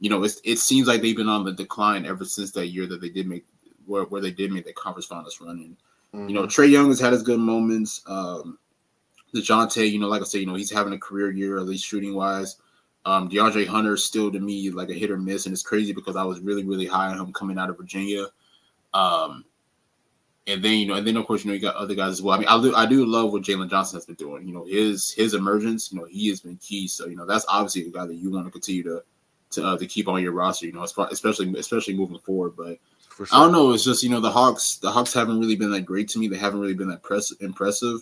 [0.00, 2.86] you know, it's, it seems like they've been on the decline ever since that year
[2.86, 3.44] that they did make
[3.86, 5.76] where, where they did make the conference finals running.
[6.14, 6.28] Mm-hmm.
[6.28, 6.72] you know, mm-hmm.
[6.72, 8.02] Young has had his good moments.
[8.06, 8.58] Um,
[9.34, 11.86] Dejounte, you know, like I said, you know, he's having a career year, at least
[11.86, 12.56] shooting wise.
[13.04, 16.16] Um, DeAndre Hunter still to me like a hit or miss, and it's crazy because
[16.16, 18.26] I was really really high on him coming out of Virginia.
[18.94, 19.44] Um,
[20.46, 22.22] and then you know, and then of course you know you got other guys as
[22.22, 22.34] well.
[22.34, 24.46] I mean, I do I do love what Jalen Johnson has been doing.
[24.46, 25.92] You know, his his emergence.
[25.92, 26.88] You know, he has been key.
[26.88, 29.02] So you know, that's obviously a guy that you want to continue to
[29.52, 30.66] to uh, to keep on your roster.
[30.66, 32.54] You know, especially especially moving forward.
[32.56, 32.78] But
[33.16, 33.26] sure.
[33.32, 33.72] I don't know.
[33.72, 34.76] It's just you know the Hawks.
[34.76, 36.28] The Hawks haven't really been that great to me.
[36.28, 38.00] They haven't really been that press, impressive.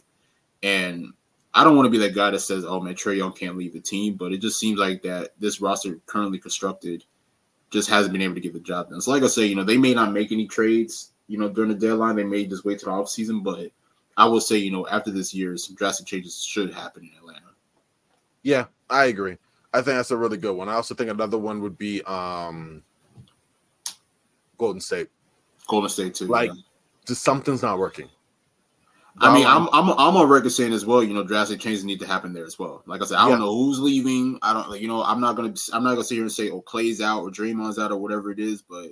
[0.62, 1.12] And
[1.53, 3.74] I don't want to be that guy that says, "Oh man, Trae Young can't leave
[3.74, 7.05] the team," but it just seems like that this roster currently constructed
[7.70, 9.00] just hasn't been able to get the job done.
[9.00, 11.71] So, like I say, you know, they may not make any trades, you know, during
[11.71, 12.16] the deadline.
[12.16, 13.71] They may just wait till the off season, but
[14.16, 17.53] I will say, you know, after this year, some drastic changes should happen in Atlanta.
[18.43, 19.37] Yeah, I agree.
[19.73, 20.69] I think that's a really good one.
[20.69, 22.83] I also think another one would be um
[24.59, 25.09] Golden State.
[25.69, 26.27] Golden State too.
[26.27, 26.61] Like, yeah.
[27.07, 28.09] just something's not working.
[29.19, 31.05] I mean, I'm I'm I'm on record saying as well.
[31.05, 32.83] You know, drastic changes need to happen there as well.
[32.87, 34.38] Like I said, I don't know who's leaving.
[34.43, 36.51] I don't, like, you know, I'm not gonna I'm not gonna sit here and say,
[36.51, 38.88] oh, Klay's out or Draymond's out or whatever it is, but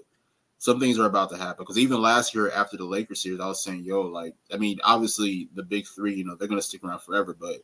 [0.59, 1.57] some things are about to happen.
[1.59, 4.79] Because even last year after the Lakers series, I was saying, yo, like, I mean,
[4.85, 7.57] obviously the big three, you know, they're gonna stick around forever, but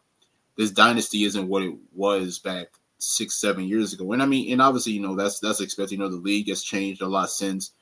[0.57, 4.13] this dynasty isn't what it was back six, seven years ago.
[4.13, 5.93] And I mean, and obviously, you know, that's that's expected.
[5.93, 7.73] You know, the league has changed a lot since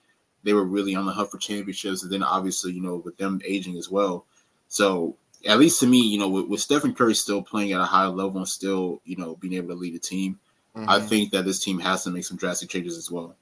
[0.43, 3.41] they were really on the hunt for championships, and then obviously, you know, with them
[3.45, 4.27] aging as well
[4.73, 7.85] so at least to me, you know, with, with Stephen Curry still playing at a
[7.85, 10.41] high level and still, you know, being able to lead a team,
[10.75, 10.89] mm-hmm.
[10.89, 13.37] I think that this team has to make some drastic changes as well.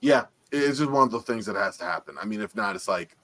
[0.00, 2.16] Yeah, it's just one of the things that has to happen.
[2.20, 3.16] I mean, if not, it's like,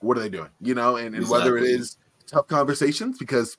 [0.00, 0.50] what are they doing?
[0.60, 1.38] You know, and, and exactly.
[1.38, 3.56] whether it is tough conversations because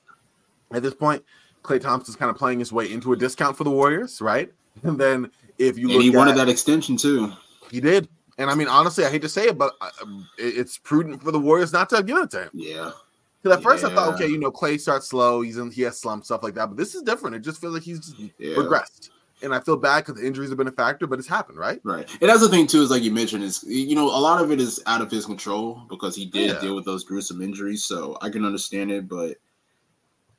[0.72, 1.24] at this point,
[1.62, 4.52] Klay Thompson's kind of playing his way into a discount for the Warriors, right?
[4.82, 7.32] And then if you and he wanted that extension too,
[7.70, 8.08] he did.
[8.38, 9.90] And I mean, honestly, I hate to say it, but uh,
[10.36, 12.50] it's prudent for the Warriors not to have given it to him.
[12.52, 12.90] Yeah.
[13.40, 13.90] Because at first yeah.
[13.90, 16.54] I thought, okay, you know, Klay starts slow, he's in, he has slump stuff like
[16.54, 17.36] that, but this is different.
[17.36, 18.56] It just feels like he's yeah.
[18.56, 19.10] regressed,
[19.44, 21.80] and I feel bad because the injuries have been a factor, but it's happened, right?
[21.84, 22.08] Right.
[22.20, 24.50] And that's the thing too, is like you mentioned, is you know, a lot of
[24.50, 26.60] it is out of his control because he did yeah.
[26.60, 29.36] deal with those gruesome injuries, so I can understand it, but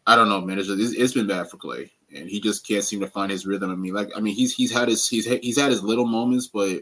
[0.07, 0.59] I don't know, man.
[0.59, 3.45] It's, just, it's been bad for Klay, and he just can't seem to find his
[3.45, 3.71] rhythm.
[3.71, 6.47] I mean, like, I mean, he's he's had his he's he's had his little moments,
[6.47, 6.81] but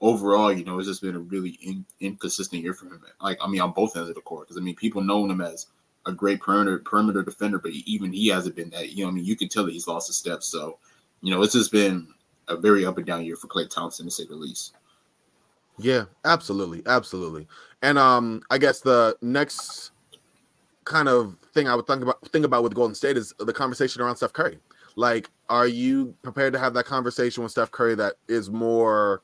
[0.00, 3.00] overall, you know, it's just been a really in, inconsistent year for him.
[3.20, 5.40] Like, I mean, on both ends of the court, because I mean, people know him
[5.40, 5.66] as
[6.06, 8.90] a great perimeter perimeter defender, but even he hasn't been that.
[8.90, 10.42] You know, I mean, you can tell that he's lost a step.
[10.42, 10.78] So,
[11.22, 12.08] you know, it's just been
[12.48, 14.74] a very up and down year for Klay Thompson to say the least.
[15.78, 17.46] Yeah, absolutely, absolutely.
[17.82, 19.92] And um, I guess the next
[20.84, 24.02] kind of thing I would think about think about with Golden State is the conversation
[24.02, 24.58] around Steph Curry.
[24.96, 29.22] Like, are you prepared to have that conversation with Steph Curry that is more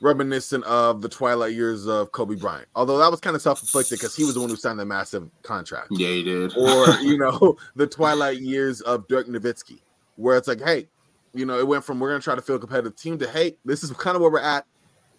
[0.00, 2.66] reminiscent of the twilight years of Kobe Bryant.
[2.74, 5.28] Although that was kind of self-inflicted because he was the one who signed the massive
[5.42, 5.88] contract.
[5.90, 6.56] Yeah, he did.
[6.56, 9.80] or you know, the twilight years of Dirk Nowitzki,
[10.20, 10.86] where it's like, hey,
[11.32, 13.56] you know, it went from we're gonna try to feel a competitive team to hey,
[13.64, 14.66] this is kind of where we're at.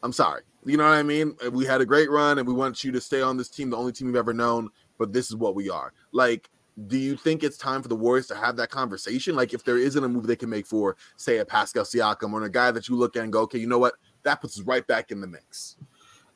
[0.04, 1.36] I'm sorry, You know what I mean?
[1.52, 3.78] We had a great run and we want you to stay on this team, the
[3.78, 5.94] only team we've ever known, but this is what we are.
[6.12, 6.50] Like,
[6.88, 9.36] do you think it's time for the Warriors to have that conversation?
[9.36, 12.44] Like, if there isn't a move they can make for, say, a Pascal Siakam or
[12.44, 13.94] a guy that you look at and go, okay, you know what?
[14.24, 15.76] That puts us right back in the mix.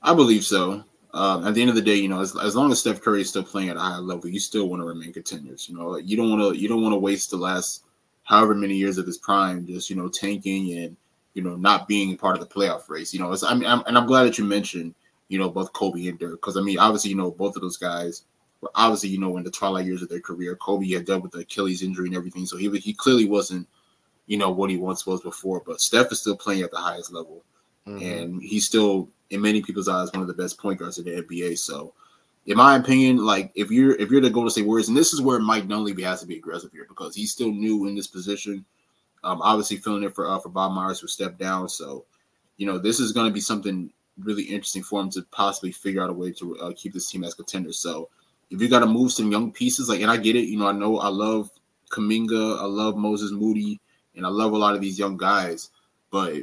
[0.04, 0.84] I believe so.
[1.16, 3.22] Um, at the end of the day, you know, as, as long as Steph Curry
[3.22, 5.68] is still playing at a high level, you still want to remain contenders.
[5.70, 7.85] You know, you don't want to you don't want to waste the last
[8.26, 10.98] however many years of his prime just you know tanking and
[11.34, 13.14] you know not being part of the playoff race.
[13.14, 14.94] You know, it's, I mean, I'm, and I'm glad that you mentioned
[15.30, 17.78] you know both Kobe and Dirk because I mean, obviously, you know, both of those
[17.78, 18.24] guys
[18.62, 20.56] were obviously you know in the twilight years of their career.
[20.56, 23.68] Kobe had dealt with the Achilles injury and everything, so he he clearly wasn't
[24.28, 25.62] you know what he once was before.
[25.66, 27.44] But Steph is still playing at the highest level,
[27.88, 28.04] mm-hmm.
[28.04, 31.22] and he's still in many people's eyes one of the best point guards in the
[31.22, 31.58] NBA.
[31.58, 31.94] So
[32.46, 35.22] in my opinion, like if you're if you're the Golden State Warriors, and this is
[35.22, 38.66] where Mike Dunleavy has to be aggressive here because he's still new in this position.
[39.24, 41.68] Um, obviously filling it for uh, for Bob Myers who stepped down.
[41.68, 42.06] So,
[42.58, 46.04] you know, this is going to be something really interesting for him to possibly figure
[46.04, 47.80] out a way to uh, keep this team as contenders.
[47.80, 48.10] So,
[48.52, 50.68] if you got to move some young pieces, like, and I get it, you know,
[50.68, 51.50] I know I love
[51.92, 53.80] Kuminga, I love Moses Moody,
[54.16, 55.72] and I love a lot of these young guys,
[56.12, 56.36] but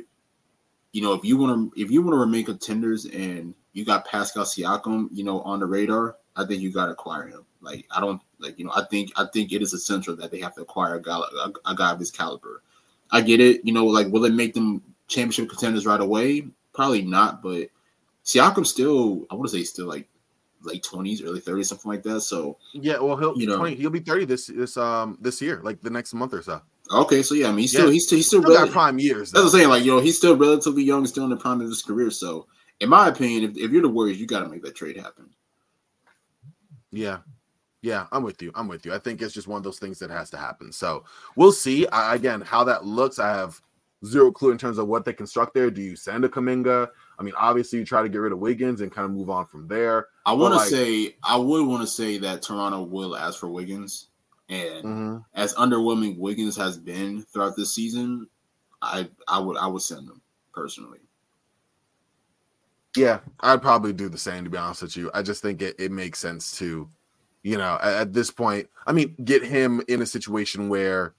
[0.92, 4.06] you know, if you want to if you want to remain contenders and you got
[4.06, 7.44] Pascal Siakam, you know, on the radar, I think you got to acquire him.
[7.60, 10.40] Like I don't like you know I think I think it is essential that they
[10.40, 12.62] have to acquire a guy a, a guy of this caliber.
[13.10, 16.48] I get it, you know, like will it make them championship contenders right away?
[16.72, 17.68] Probably not, but
[18.24, 20.08] Siakam still I want to say still like
[20.62, 22.22] late twenties, early thirties, something like that.
[22.22, 25.60] So yeah, well he'll you know 20, he'll be thirty this this um this year,
[25.62, 26.62] like the next month or so.
[26.90, 27.92] Okay, so yeah, I mean, he's still yeah.
[27.92, 29.30] he's, he's still, still got prime years.
[29.30, 29.42] Though.
[29.42, 29.70] That's what I'm saying.
[29.70, 32.10] Like, you know, he's still relatively young, still in the prime of his career.
[32.10, 32.46] So,
[32.80, 35.30] in my opinion, if, if you're the Warriors, you got to make that trade happen.
[36.90, 37.18] Yeah,
[37.80, 38.52] yeah, I'm with you.
[38.54, 38.94] I'm with you.
[38.94, 40.72] I think it's just one of those things that has to happen.
[40.72, 41.04] So
[41.36, 41.86] we'll see.
[41.88, 43.18] I, again, how that looks.
[43.18, 43.60] I have
[44.04, 45.70] zero clue in terms of what they construct there.
[45.70, 46.88] Do you send a Kuminga?
[47.18, 49.46] I mean, obviously, you try to get rid of Wiggins and kind of move on
[49.46, 50.08] from there.
[50.26, 53.48] I want to like, say, I would want to say that Toronto will ask for
[53.48, 54.08] Wiggins.
[54.48, 55.16] And mm-hmm.
[55.34, 58.28] as underwhelming Wiggins has been throughout this season,
[58.82, 60.20] I I would I would send him
[60.52, 60.98] personally.
[62.96, 65.10] Yeah, I'd probably do the same to be honest with you.
[65.14, 66.88] I just think it, it makes sense to,
[67.42, 71.14] you know, at, at this point, I mean, get him in a situation where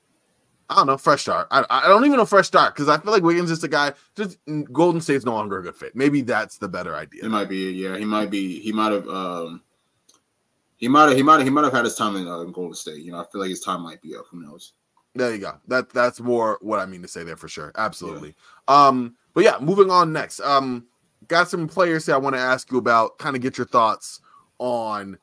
[0.70, 1.48] I don't know, fresh start.
[1.52, 3.94] I, I don't even know fresh start because I feel like Wiggins is a guy.
[4.16, 4.38] Just
[4.72, 5.96] Golden State's no longer a good fit.
[5.96, 7.26] Maybe that's the better idea.
[7.26, 7.72] It might be.
[7.72, 8.60] Yeah, he might be.
[8.60, 9.08] He might have.
[9.08, 9.62] um
[10.78, 12.74] he might have he might have he might have had his time in uh, Golden
[12.74, 13.04] State.
[13.04, 14.26] You know, I feel like his time might be up.
[14.32, 14.74] Who knows?
[15.16, 15.54] There you go.
[15.68, 17.72] That that's more what I mean to say there for sure.
[17.76, 18.36] Absolutely.
[18.68, 18.88] Yeah.
[18.88, 20.40] Um, but yeah, moving on next.
[20.42, 20.88] Um,
[21.28, 23.18] got some players here I want to ask you about.
[23.18, 24.22] Kind of get your thoughts
[24.60, 25.18] on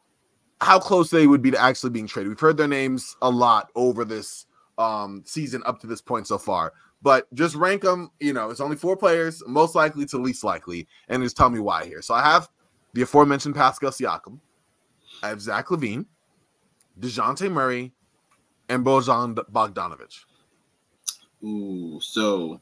[0.61, 2.29] how close they would be to actually being traded.
[2.29, 4.47] We've heard their names a lot over this
[4.79, 6.73] um season up to this point so far.
[7.03, 10.87] But just rank them, you know, it's only four players, most likely to least likely,
[11.09, 12.03] and just tell me why here.
[12.03, 12.49] So I have
[12.93, 14.39] the aforementioned Pascal Siakam.
[15.23, 16.05] I have Zach LaVine,
[16.99, 17.93] Dejounte Murray,
[18.69, 20.25] and Bojan Bogdanovic.
[21.43, 22.61] Ooh, so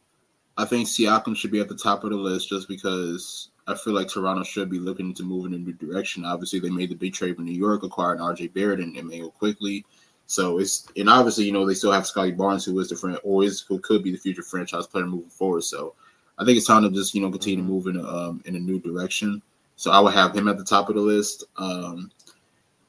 [0.58, 3.94] I think Siakam should be at the top of the list just because I feel
[3.94, 6.24] like Toronto should be looking to move in a new direction.
[6.24, 9.86] Obviously, they made the big trade in New York, acquiring RJ Barrett and Immanuel Quickley.
[10.26, 13.18] So it's and obviously, you know, they still have Scottie Barnes, who is the friend
[13.22, 15.64] or is who could be the future franchise player moving forward.
[15.64, 15.94] So
[16.38, 18.56] I think it's time to just you know continue to move in a um, in
[18.56, 19.40] a new direction.
[19.76, 21.44] So I would have him at the top of the list.
[21.56, 22.10] Um,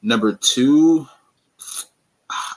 [0.01, 1.07] Number two,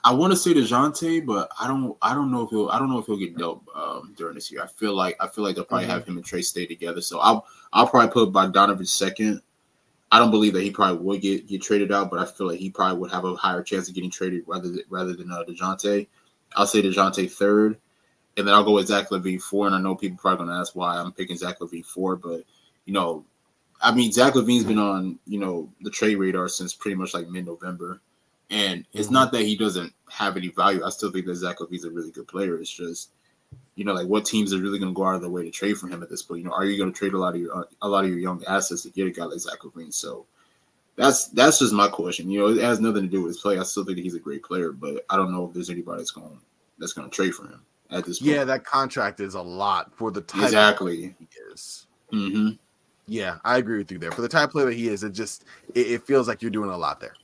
[0.05, 1.97] I want to say Dejounte, but I don't.
[2.03, 2.69] I don't know if he'll.
[2.71, 4.62] I don't know if he'll get dealt um, during this year.
[4.62, 5.17] I feel like.
[5.21, 5.95] I feel like they'll probably mm-hmm.
[5.95, 7.01] have him and Trae stay together.
[7.01, 7.47] So I'll.
[7.73, 9.41] I'll probably put Bogdanovic second.
[10.11, 12.59] I don't believe that he probably would get get traded out, but I feel like
[12.59, 15.45] he probably would have a higher chance of getting traded rather than, rather than uh,
[15.49, 16.09] Dejounte.
[16.57, 17.79] I'll say Dejounte third,
[18.37, 19.67] and then I'll go with Zach LaVine four.
[19.67, 22.43] And I know people probably gonna ask why I'm picking Zach LaVine four, but
[22.85, 23.25] you know
[23.83, 27.29] I mean, Zach LaVine's been on, you know, the trade radar since pretty much like
[27.29, 28.01] mid November.
[28.53, 29.15] And it's mm-hmm.
[29.15, 30.85] not that he doesn't have any value.
[30.85, 32.59] I still think that Zach LaVine's a really good player.
[32.59, 33.11] It's just,
[33.77, 35.51] you know, like what teams are really going to go out of their way to
[35.51, 36.43] trade for him at this point?
[36.43, 38.19] You know, are you going to trade a lot of your a lot of your
[38.19, 39.92] young assets to get a guy like Zach LaVine?
[39.92, 40.27] So
[40.96, 42.31] that's that's just my question.
[42.31, 43.59] You know, it has nothing to do with his play.
[43.59, 46.11] I still think he's a great player, but I don't know if there's anybody that's
[46.11, 46.38] going
[46.79, 48.33] that's going to trade for him at this point.
[48.33, 51.87] Yeah, that contract is a lot for the type exactly he is.
[52.13, 52.50] Mm-hmm.
[53.07, 54.13] Yeah, I agree with you there.
[54.13, 55.44] For the type player that he is, it just
[55.75, 57.15] it, it feels like you're doing a lot there.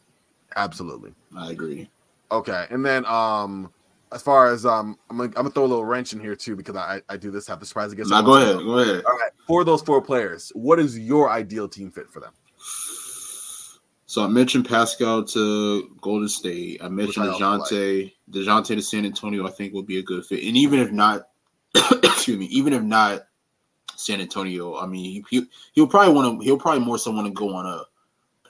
[0.59, 1.15] Absolutely.
[1.37, 1.89] I agree.
[2.33, 2.67] Okay.
[2.71, 3.73] And then um
[4.11, 6.57] as far as um I'm gonna, I'm gonna throw a little wrench in here too
[6.57, 8.11] because I I do this have the surprise against.
[8.11, 9.05] Now go ahead, go ahead.
[9.05, 9.31] All right.
[9.47, 12.33] For those four players, what is your ideal team fit for them?
[14.07, 16.83] So I mentioned Pascal to Golden State.
[16.83, 18.05] I mentioned Dejounte.
[18.05, 18.15] Like.
[18.31, 20.43] Dejounte to San Antonio, I think would be a good fit.
[20.45, 21.29] And even if not,
[22.03, 23.27] excuse me, even if not
[23.97, 24.79] San Antonio.
[24.79, 26.45] I mean, he, he will probably want to.
[26.45, 27.83] He'll probably more so want to go on a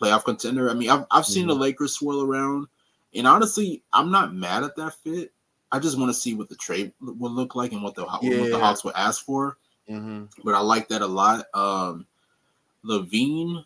[0.01, 0.71] playoff contender.
[0.71, 1.51] I mean, I've I've seen mm-hmm.
[1.51, 2.67] the Lakers swirl around,
[3.15, 5.33] and honestly, I'm not mad at that fit.
[5.71, 8.41] I just want to see what the trade will look like and what the yeah.
[8.41, 9.59] what the Hawks will ask for.
[9.89, 10.25] Mm-hmm.
[10.45, 11.47] But I like that a lot.
[11.55, 12.07] Um,
[12.85, 13.65] LaVine,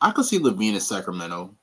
[0.00, 1.54] I could see LaVine in Sacramento.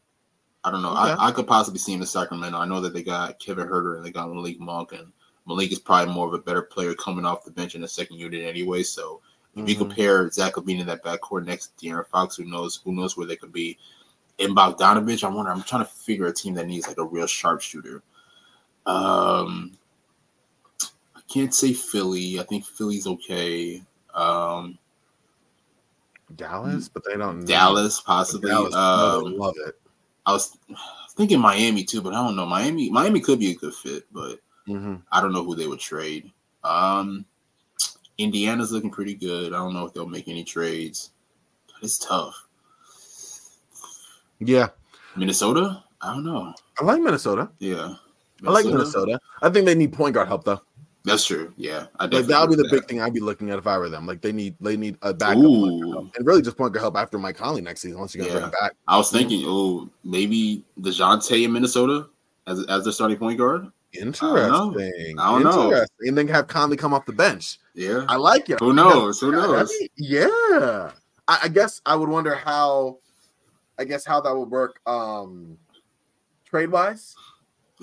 [0.63, 0.91] I don't know.
[0.91, 0.99] Okay.
[0.99, 2.57] I, I could possibly see him in Sacramento.
[2.57, 5.11] I know that they got Kevin Huerter and they got Malik Monk, and
[5.45, 8.17] Malik is probably more of a better player coming off the bench in the second
[8.17, 8.83] unit anyway.
[8.83, 9.21] So
[9.53, 9.67] if mm-hmm.
[9.67, 13.15] you compare Zach LaVine in that backcourt next to De'Aaron Fox, who knows who knows
[13.15, 13.77] where they could be.
[14.39, 15.51] In Bogdanovic, I wonder.
[15.51, 18.01] I'm trying to figure a team that needs like a real sharpshooter.
[18.87, 19.77] Um,
[21.15, 22.39] I can't say Philly.
[22.39, 23.83] I think Philly's okay.
[24.15, 24.79] Um,
[26.35, 27.45] Dallas, but they don't.
[27.45, 28.49] Dallas, possibly.
[28.49, 29.79] Dallas, um, love it.
[30.25, 30.57] I was
[31.11, 32.47] thinking Miami too, but I don't know.
[32.47, 34.95] Miami, Miami could be a good fit, but mm-hmm.
[35.11, 36.31] I don't know who they would trade.
[36.63, 37.25] Um,
[38.17, 39.53] Indiana's looking pretty good.
[39.53, 41.11] I don't know if they'll make any trades.
[41.81, 42.35] It's tough.
[44.39, 44.69] Yeah.
[45.15, 45.83] Minnesota?
[46.01, 46.53] I don't know.
[46.79, 47.49] I like Minnesota.
[47.59, 47.95] Yeah.
[48.41, 48.45] Minnesota?
[48.45, 49.19] I like Minnesota.
[49.41, 50.61] I think they need point guard help though.
[51.05, 51.53] That's true.
[51.57, 52.71] Yeah, I like that would be the that.
[52.71, 54.05] big thing I'd be looking at if I were them.
[54.05, 57.35] Like they need they need a backup and really just point guard help after Mike
[57.35, 58.31] Conley next season once you yeah.
[58.31, 58.71] bring him back.
[58.87, 62.07] I was thinking, oh, maybe Dejounte in Minnesota
[62.47, 63.69] as as their starting point guard.
[63.93, 64.27] Interesting.
[64.27, 65.19] I don't know.
[65.19, 65.85] I don't know.
[66.01, 67.59] And then have Conley come off the bench.
[67.73, 68.59] Yeah, I like it.
[68.59, 69.19] Who knows?
[69.19, 69.71] Who knows?
[69.97, 70.91] yeah,
[71.27, 72.97] I, I guess I would wonder how.
[73.79, 75.57] I guess how that would work um
[76.45, 77.15] trade wise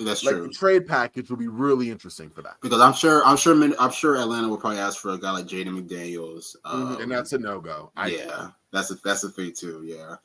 [0.04, 0.46] that's like true.
[0.46, 3.90] The trade package will be really interesting for that because I'm sure I'm sure I'm
[3.90, 7.32] sure Atlanta will probably ask for a guy like Jaden McDaniels, um, mm-hmm, and that's
[7.32, 7.92] a no go.
[8.06, 9.82] Yeah, that's a that's a thing too.
[9.84, 10.16] Yeah.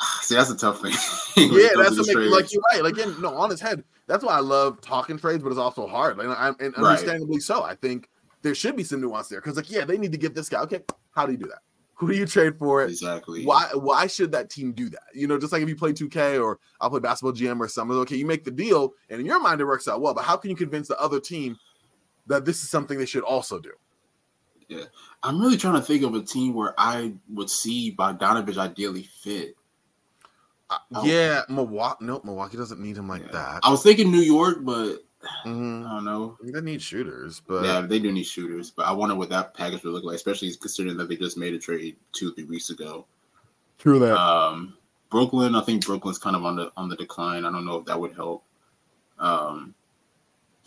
[0.22, 0.92] See, that's a tough thing.
[1.52, 2.82] yeah, that's a like you're right.
[2.82, 3.84] Like, in, no, on his head.
[4.10, 6.18] That's why I love talking trades, but it's also hard.
[6.18, 7.42] Like, I'm, and understandably right.
[7.42, 7.62] so.
[7.62, 8.08] I think
[8.42, 10.60] there should be some nuance there because, like, yeah, they need to get this guy.
[10.62, 10.80] Okay,
[11.14, 11.60] how do you do that?
[11.94, 12.82] Who do you trade for?
[12.82, 12.90] It?
[12.90, 13.44] Exactly.
[13.44, 15.04] Why why should that team do that?
[15.14, 17.96] You know, just like if you play 2K or I'll play basketball GM or something.
[17.98, 20.12] Okay, you make the deal, and in your mind it works out well.
[20.12, 21.56] But how can you convince the other team
[22.26, 23.70] that this is something they should also do?
[24.66, 24.86] Yeah,
[25.22, 29.54] I'm really trying to think of a team where I would see Bogdanovic ideally fit.
[30.70, 32.04] Uh, yeah, Milwaukee.
[32.04, 33.32] No, Milwaukee doesn't need him like yeah.
[33.32, 33.60] that.
[33.64, 35.00] I was thinking New York, but
[35.44, 35.86] Mm-hmm.
[35.86, 36.38] I don't know.
[36.42, 38.70] They need shooters, but yeah, they do need shooters.
[38.70, 41.52] But I wonder what that package would look like, especially considering that they just made
[41.52, 43.06] a trade two, three weeks ago.
[43.78, 44.16] True that.
[44.16, 44.76] Um,
[45.10, 47.44] Brooklyn, I think Brooklyn's kind of on the on the decline.
[47.44, 48.44] I don't know if that would help.
[49.18, 49.74] Um,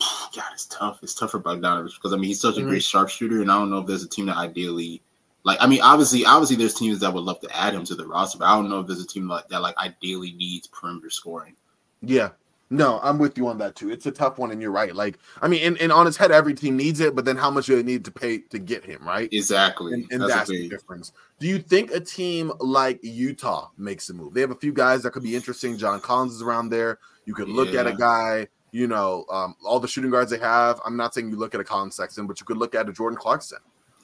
[0.00, 1.00] God, it's tough.
[1.02, 2.68] It's tough for Bogdanovic because I mean he's such a mm-hmm.
[2.68, 5.02] great sharpshooter, and I don't know if there's a team that ideally,
[5.44, 8.06] like, I mean, obviously, obviously, there's teams that would love to add him to the
[8.06, 11.10] roster, but I don't know if there's a team like that like ideally needs perimeter
[11.10, 11.54] scoring.
[12.00, 12.30] Yeah,
[12.70, 13.90] no, I'm with you on that too.
[13.90, 14.94] It's a tough one, and you're right.
[14.94, 17.50] Like, I mean, and, and on his head, every team needs it, but then how
[17.50, 19.28] much do they need to pay to get him, right?
[19.32, 19.92] Exactly.
[19.92, 21.12] And, and that's, that's the difference.
[21.40, 24.32] Do you think a team like Utah makes a move?
[24.32, 25.76] They have a few guys that could be interesting.
[25.76, 26.98] John Collins is around there.
[27.26, 27.80] You could look yeah.
[27.80, 30.80] at a guy, you know, um, all the shooting guards they have.
[30.84, 32.92] I'm not saying you look at a Collin Sexton, but you could look at a
[32.92, 33.58] Jordan Clarkson.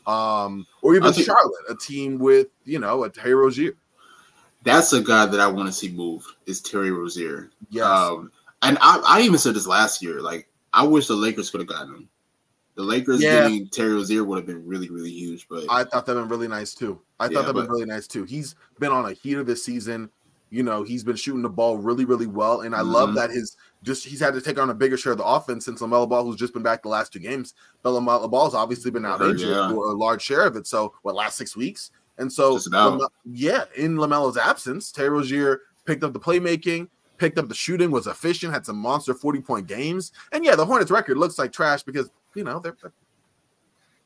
[0.07, 3.73] Um, or even think, Charlotte, a team with, you know, a Terry Rozier.
[4.63, 7.51] That's a guy that I want to see move is Terry Rozier.
[7.71, 8.33] Yeah, Um,
[8.63, 10.21] and I, I even said this last year.
[10.21, 12.09] Like, I wish the Lakers could have gotten him.
[12.77, 13.43] The Lakers yeah.
[13.43, 15.47] getting Terry Rozier would have been really, really huge.
[15.49, 17.01] But I thought that'd been really nice too.
[17.19, 18.25] I yeah, thought that been really nice too.
[18.25, 20.11] He's been on a heater this season.
[20.51, 22.93] You know, he's been shooting the ball really, really well, and I mm-hmm.
[22.93, 25.65] love that his just he's had to take on a bigger share of the offense
[25.65, 27.55] since LaMelo Ball, who's just been back the last two games.
[27.83, 29.71] But LaMelo Ball's obviously been out injured yeah.
[29.71, 30.67] for a large share of it.
[30.67, 31.93] So what last six weeks?
[32.19, 32.59] And so
[33.25, 36.89] yeah, in LaMelo's absence, Terry Rozier picked up the playmaking
[37.21, 40.11] picked up the shooting, was efficient, had some monster 40 point games.
[40.33, 42.75] And yeah, the Hornets record looks like trash because, you know, they're,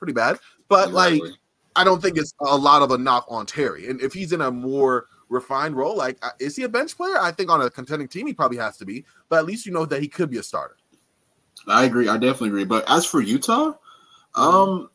[0.00, 0.38] pretty bad.
[0.68, 1.20] But exactly.
[1.20, 1.32] like,
[1.76, 3.88] I don't think it's a lot of a knock on Terry.
[3.88, 7.18] And if he's in a more refined role, like, uh, is he a bench player?
[7.18, 9.04] I think on a contending team, he probably has to be.
[9.28, 10.76] But at least you know that he could be a starter.
[11.66, 12.08] I agree.
[12.08, 12.64] I definitely agree.
[12.64, 13.74] But as for Utah,
[14.34, 14.90] um,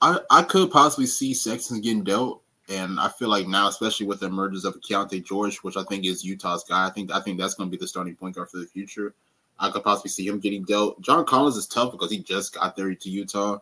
[0.00, 2.42] I I could possibly see Sexton getting dealt.
[2.68, 6.04] And I feel like now, especially with the emergence of Keyonte George, which I think
[6.04, 8.50] is Utah's guy, I think I think that's going to be the starting point guard
[8.50, 9.14] for the future.
[9.58, 11.00] I could possibly see him getting dealt.
[11.00, 13.58] John Collins is tough because he just got there to Utah,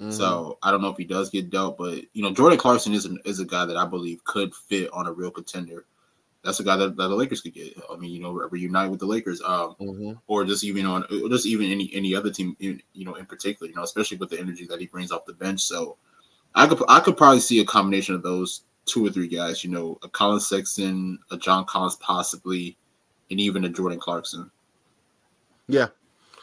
[0.00, 0.10] mm-hmm.
[0.10, 1.78] so I don't know if he does get dealt.
[1.78, 4.90] But you know, Jordan Clarkson is a, is a guy that I believe could fit
[4.92, 5.84] on a real contender.
[6.44, 7.76] That's a guy that, that the Lakers could get.
[7.92, 10.12] I mean, you know, reunite with the Lakers, um, mm-hmm.
[10.28, 13.68] or just even on, just even any any other team, in, you know, in particular,
[13.68, 15.60] you know, especially with the energy that he brings off the bench.
[15.60, 15.96] So
[16.54, 19.64] I could I could probably see a combination of those two or three guys.
[19.64, 22.76] You know, a Collin Sexton, a John Collins, possibly,
[23.30, 24.50] and even a Jordan Clarkson.
[25.66, 25.88] Yeah,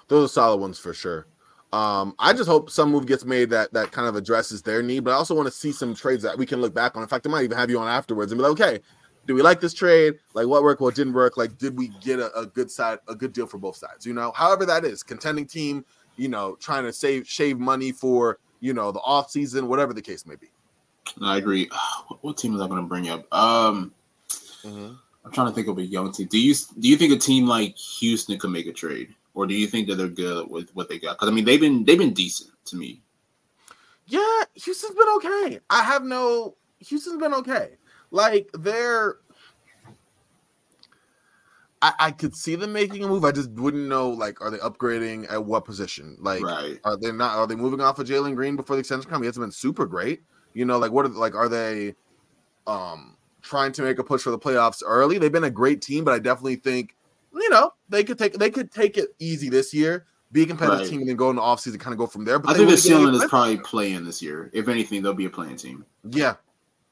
[0.07, 1.25] those are solid ones for sure.
[1.73, 5.03] Um, I just hope some move gets made that that kind of addresses their need,
[5.03, 7.03] but I also want to see some trades that we can look back on.
[7.03, 8.79] In fact, I might even have you on afterwards and be like, okay,
[9.25, 10.15] do we like this trade?
[10.33, 11.37] Like what worked, what didn't work?
[11.37, 14.05] Like, did we get a, a good side, a good deal for both sides?
[14.05, 15.83] You know, however that is, contending team,
[16.15, 20.01] you know, trying to save shave money for you know the off season, whatever the
[20.01, 20.47] case may be.
[21.21, 21.69] I agree.
[22.21, 23.31] What team is I going to bring up?
[23.33, 23.93] Um,
[24.63, 24.93] mm-hmm.
[25.25, 26.27] I'm trying to think of a young team.
[26.27, 29.13] Do you do you think a team like Houston could make a trade?
[29.35, 31.17] Or do you think that they're good with what they got?
[31.17, 33.01] Because I mean, they've been they've been decent to me.
[34.07, 35.59] Yeah, Houston's been okay.
[35.69, 37.77] I have no Houston's been okay.
[38.11, 39.17] Like they're
[41.81, 43.25] I, I could see them making a move.
[43.25, 46.17] I just wouldn't know like are they upgrading at what position?
[46.19, 46.79] Like right.
[46.83, 49.21] are they not are they moving off of Jalen Green before the extension come?
[49.21, 50.23] He hasn't been super great.
[50.53, 51.95] You know, like what are like are they
[52.67, 55.17] um trying to make a push for the playoffs early?
[55.17, 56.94] They've been a great team, but I definitely think
[57.35, 60.79] you know, they could take they could take it easy this year, be a competitive
[60.79, 60.89] right.
[60.89, 62.39] team, and then go in the offseason, kind of go from there.
[62.39, 64.49] But I think the ceiling is probably play-in this year.
[64.53, 65.85] If anything, they'll be a play-in team.
[66.09, 66.35] Yeah,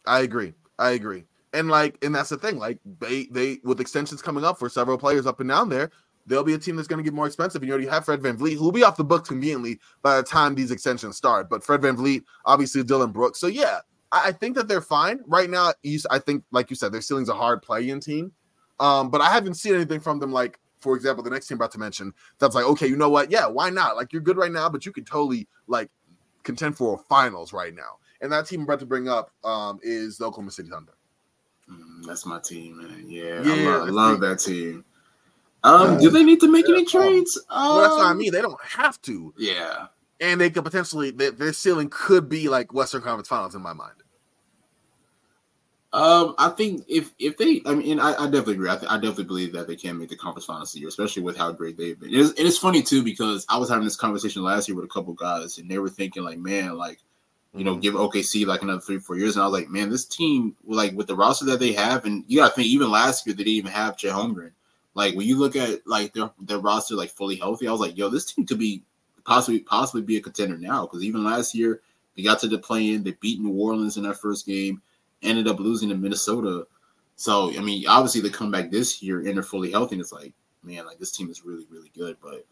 [0.06, 0.54] I agree.
[0.80, 1.26] I agree.
[1.54, 2.58] And like, and that's the thing.
[2.58, 5.92] Like, they they with extensions coming up for several players up and down there,
[6.26, 7.62] they'll be a team that's going to get more expensive.
[7.62, 10.24] And you already have Fred VanVleet, who will be off the books conveniently by the
[10.24, 11.50] time these extensions start.
[11.50, 13.40] But Fred VanVleet, obviously Dillon Brooks.
[13.40, 13.80] So yeah,
[14.12, 15.74] I, I think that they're fine right now.
[15.84, 18.32] East, I think, like you said, their ceiling's a hard play-in team.
[18.80, 21.62] Um, but I haven't seen anything from them like, for example, the next team I'm
[21.62, 23.32] about to mention, that's like, okay, you know what?
[23.32, 23.96] Yeah, why not?
[23.96, 25.90] Like you're good right now, but you could totally like
[26.44, 28.00] contend for finals right now.
[28.22, 30.94] And that team I'm about to bring up um, is the Oklahoma City Thunder.
[31.70, 33.06] Mm, that's my team, man.
[33.08, 34.84] Yeah, yeah I love, that team.
[35.64, 37.38] Um, do they need to make any trades?
[37.50, 38.34] Um, well, that's what I um, mean.
[38.34, 39.34] They don't have to.
[39.38, 39.88] Yeah,
[40.20, 43.74] and they could potentially their, their ceiling could be like Western Conference Finals in my
[43.74, 44.03] mind.
[45.94, 48.70] Um, I think if if they, I mean, I, I definitely agree.
[48.70, 51.22] I, th- I, definitely believe that they can make the conference finals this year, especially
[51.22, 52.10] with how great they've been.
[52.10, 54.86] It is, it is funny too because I was having this conversation last year with
[54.86, 56.98] a couple guys, and they were thinking like, man, like,
[57.54, 57.82] you know, mm-hmm.
[57.82, 60.94] give OKC like another three four years, and I was like, man, this team, like
[60.94, 63.44] with the roster that they have, and you got to think even last year they
[63.44, 64.52] didn't even have Chet Holmgren.
[64.96, 67.96] Like when you look at like their their roster like fully healthy, I was like,
[67.96, 68.82] yo, this team could be
[69.26, 71.82] possibly possibly be a contender now because even last year
[72.18, 74.82] they got to the play in, they beat New Orleans in that first game
[75.24, 76.68] ended up losing to Minnesota.
[77.16, 80.12] So I mean, obviously they come back this year and they're fully healthy, and it's
[80.12, 82.18] like, man, like this team is really, really good.
[82.22, 82.46] But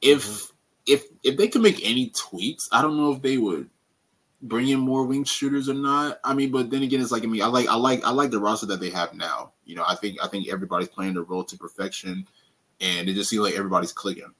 [0.00, 0.54] if mm-hmm.
[0.86, 3.68] if if they could make any tweaks, I don't know if they would
[4.42, 6.18] bring in more wing shooters or not.
[6.24, 8.30] I mean, but then again, it's like I mean, I like I like I like
[8.30, 9.52] the roster that they have now.
[9.64, 12.26] You know, I think I think everybody's playing their role to perfection,
[12.80, 14.32] and it just seems like everybody's clicking.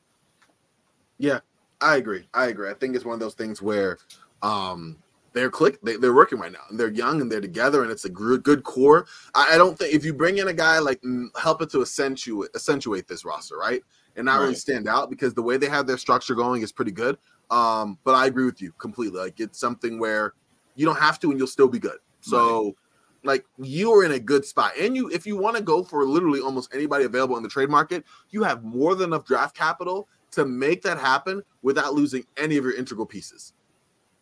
[1.18, 1.40] Yeah,
[1.80, 2.26] I agree.
[2.32, 2.70] I agree.
[2.70, 3.98] I think it's one of those things where
[4.42, 4.96] um
[5.32, 6.62] they're click they, they're working right now.
[6.68, 9.06] And they're young and they're together and it's a good, good core.
[9.34, 11.82] I, I, don't think if you bring in a guy like mm, help it to
[11.82, 13.82] accentuate accentuate this roster right?
[14.16, 14.42] And not right.
[14.42, 17.18] really stand out because the way they have their structure going is pretty good.
[17.50, 19.20] Um but i agree with you completely.
[19.20, 20.34] Like it's something where
[20.74, 21.98] you don't have to and you'll still be good.
[22.20, 22.74] So right.
[23.22, 24.72] like you are in a good spot.
[24.80, 27.70] And you if you want to go for literally almost anybody available in the trade
[27.70, 32.56] market you have more than enough draft capital to make that happen without losing any
[32.56, 33.52] of your integral pieces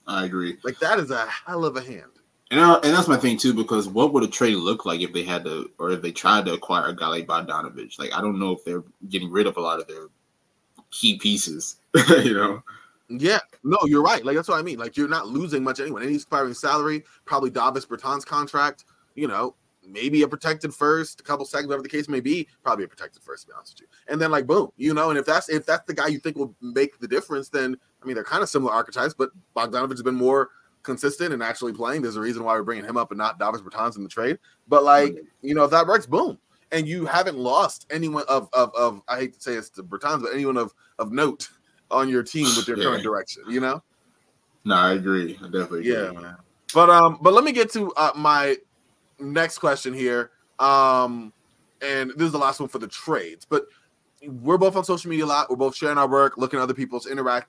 [0.09, 0.57] I agree.
[0.65, 2.11] Like that is a hell of a hand.
[2.51, 5.13] And, I, and that's my thing too, because what would a trade look like if
[5.13, 7.99] they had to, or if they tried to acquire a guy like Bogdanovic?
[7.99, 10.09] Like I don't know if they're getting rid of a lot of their
[10.91, 11.77] key pieces.
[12.09, 12.63] you know.
[13.11, 14.25] Yeah, no, you're right.
[14.25, 14.79] Like that's what I mean.
[14.79, 16.05] Like you're not losing much anyway.
[16.05, 18.85] Any expiring salary, probably Davis Bertans contract.
[19.15, 19.55] You know,
[19.87, 22.49] maybe a protected first, a couple seconds, whatever the case may be.
[22.63, 24.13] Probably a protected first, to be honest with you.
[24.13, 25.11] And then like boom, you know.
[25.11, 28.07] And if that's if that's the guy you think will make the difference, then I
[28.07, 30.51] mean, they're kind of similar archetypes, but Bogdanovic has been more
[30.83, 32.03] consistent and actually playing.
[32.03, 34.39] There's a reason why we're bringing him up and not Davis Bertans in the trade.
[34.69, 36.39] But like, you know, if that works, boom.
[36.71, 40.23] And you haven't lost anyone of of, of I hate to say it's the Bertans,
[40.23, 41.49] but anyone of of note
[41.91, 42.85] on your team with their yeah.
[42.85, 43.43] current direction.
[43.49, 43.83] You know.
[44.65, 45.39] No, I agree.
[45.41, 45.93] I definitely agree.
[45.93, 46.37] Yeah, man.
[46.75, 48.57] But um, but let me get to uh, my
[49.19, 50.31] next question here.
[50.59, 51.33] Um,
[51.81, 53.47] and this is the last one for the trades.
[53.49, 53.65] But
[54.23, 55.49] we're both on social media a lot.
[55.49, 57.49] We're both sharing our work, looking at other people's interact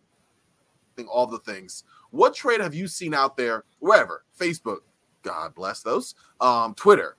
[1.07, 1.83] all the things.
[2.11, 4.79] What trade have you seen out there, wherever, Facebook,
[5.23, 7.17] God bless those, um, Twitter,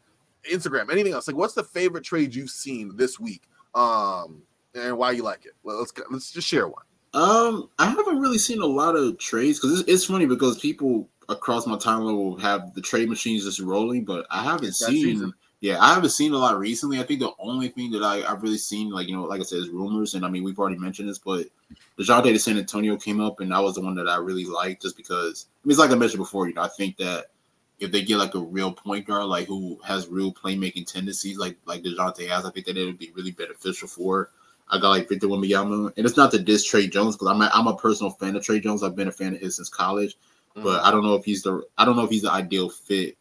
[0.51, 1.27] Instagram, anything else?
[1.27, 3.43] Like, what's the favorite trade you've seen this week,
[3.75, 4.43] um,
[4.75, 5.53] and why you like it?
[5.63, 6.85] Well, let's let's just share one.
[7.13, 11.09] Um, I haven't really seen a lot of trades because it's, it's, funny because people
[11.29, 15.33] across my timeline will have the trade machines just rolling, but I haven't seen.
[15.61, 17.01] Yeah, I haven't seen a lot recently.
[17.01, 19.45] I think the only thing that I, I've really seen, like you know, like I
[19.45, 21.47] said, is rumors, and I mean we've already mentioned this, but
[21.99, 24.83] Dejounte to San Antonio came up, and that was the one that I really liked,
[24.83, 25.47] just because.
[25.63, 26.49] I mean, it's like I mentioned before.
[26.49, 27.27] You know, I think that
[27.79, 31.59] if they get like a real point guard, like who has real playmaking tendencies, like
[31.67, 34.31] like Dejounte has, I think that it would be really beneficial for.
[34.71, 37.51] I got like Victor Wembanyama, and it's not to diss Tre Jones because I'm a,
[37.53, 38.83] I'm a personal fan of Tre Jones.
[38.83, 40.17] I've been a fan of his since college,
[40.57, 40.63] mm-hmm.
[40.63, 43.19] but I don't know if he's the I don't know if he's the ideal fit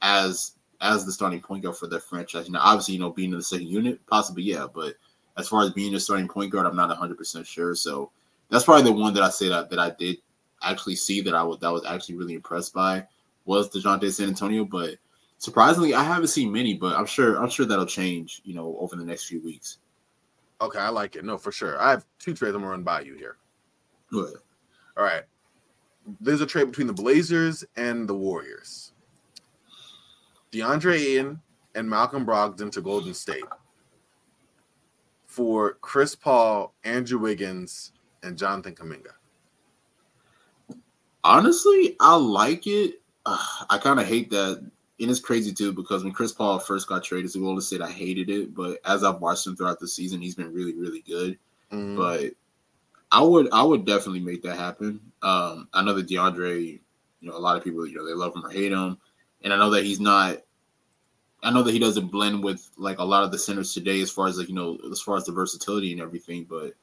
[0.00, 0.52] as
[0.82, 2.50] as the starting point guard for their franchise.
[2.50, 4.96] Now, obviously, you know, being in the second unit, possibly, yeah, but
[5.38, 7.74] as far as being a starting point guard, I'm not 100 percent sure.
[7.74, 8.10] So
[8.50, 10.18] that's probably the one that I say that that I did
[10.62, 13.06] actually see that I was that was actually really impressed by
[13.44, 14.96] was Dejounte San Antonio, but
[15.38, 18.96] surprisingly, I haven't seen many, but I'm sure I'm sure that'll change, you know, over
[18.96, 19.78] the next few weeks.
[20.60, 21.24] Okay, I like it.
[21.24, 21.80] No, for sure.
[21.80, 23.36] I have two trades I'm gonna run by you here.
[24.10, 24.34] Good.
[24.96, 25.22] All right.
[26.20, 28.91] There's a trade between the Blazers and the Warriors.
[30.52, 31.40] DeAndre Ayton
[31.74, 33.44] and Malcolm Brogdon to Golden State
[35.26, 37.92] for Chris Paul, Andrew Wiggins,
[38.22, 39.12] and Jonathan Kuminga.
[41.24, 43.00] Honestly, I like it.
[43.24, 44.58] Uh, I kind of hate that.
[45.00, 47.90] And it's crazy too because when Chris Paul first got traded to Golden State, I
[47.90, 48.54] hated it.
[48.54, 51.38] But as I've watched him throughout the season, he's been really, really good.
[51.72, 51.96] Mm-hmm.
[51.96, 52.34] But
[53.10, 55.00] I would, I would definitely make that happen.
[55.22, 56.78] Um, I know that DeAndre,
[57.20, 58.98] you know, a lot of people, you know, they love him or hate him,
[59.44, 60.38] and I know that he's not.
[61.44, 64.10] I know that he doesn't blend with like a lot of the centers today, as
[64.10, 66.44] far as like you know, as far as the versatility and everything.
[66.48, 66.74] But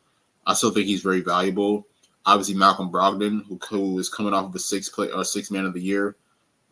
[0.46, 1.88] I still think he's very valuable.
[2.26, 5.66] Obviously, Malcolm Brogdon, who, who is coming off of a six play or six man
[5.66, 6.16] of the year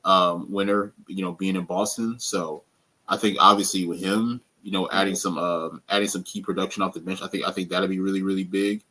[0.07, 2.17] um, winner, you know, being in Boston.
[2.19, 2.63] So
[3.07, 6.93] I think obviously with him, you know, adding some um, adding some key production off
[6.93, 8.83] the bench, I think I think that'd be really really big.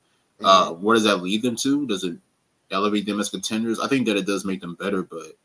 [0.43, 1.87] Uh, where does that lead them to?
[1.87, 2.19] Does it
[2.71, 3.81] elevate them as contenders?
[3.81, 5.37] I think that it does make them better, but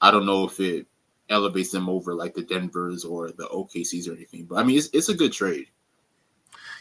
[0.00, 0.86] I don't know if it
[1.30, 4.44] elevates them over like the Denver's or the OKC's or anything.
[4.44, 5.68] But I mean, it's it's a good trade.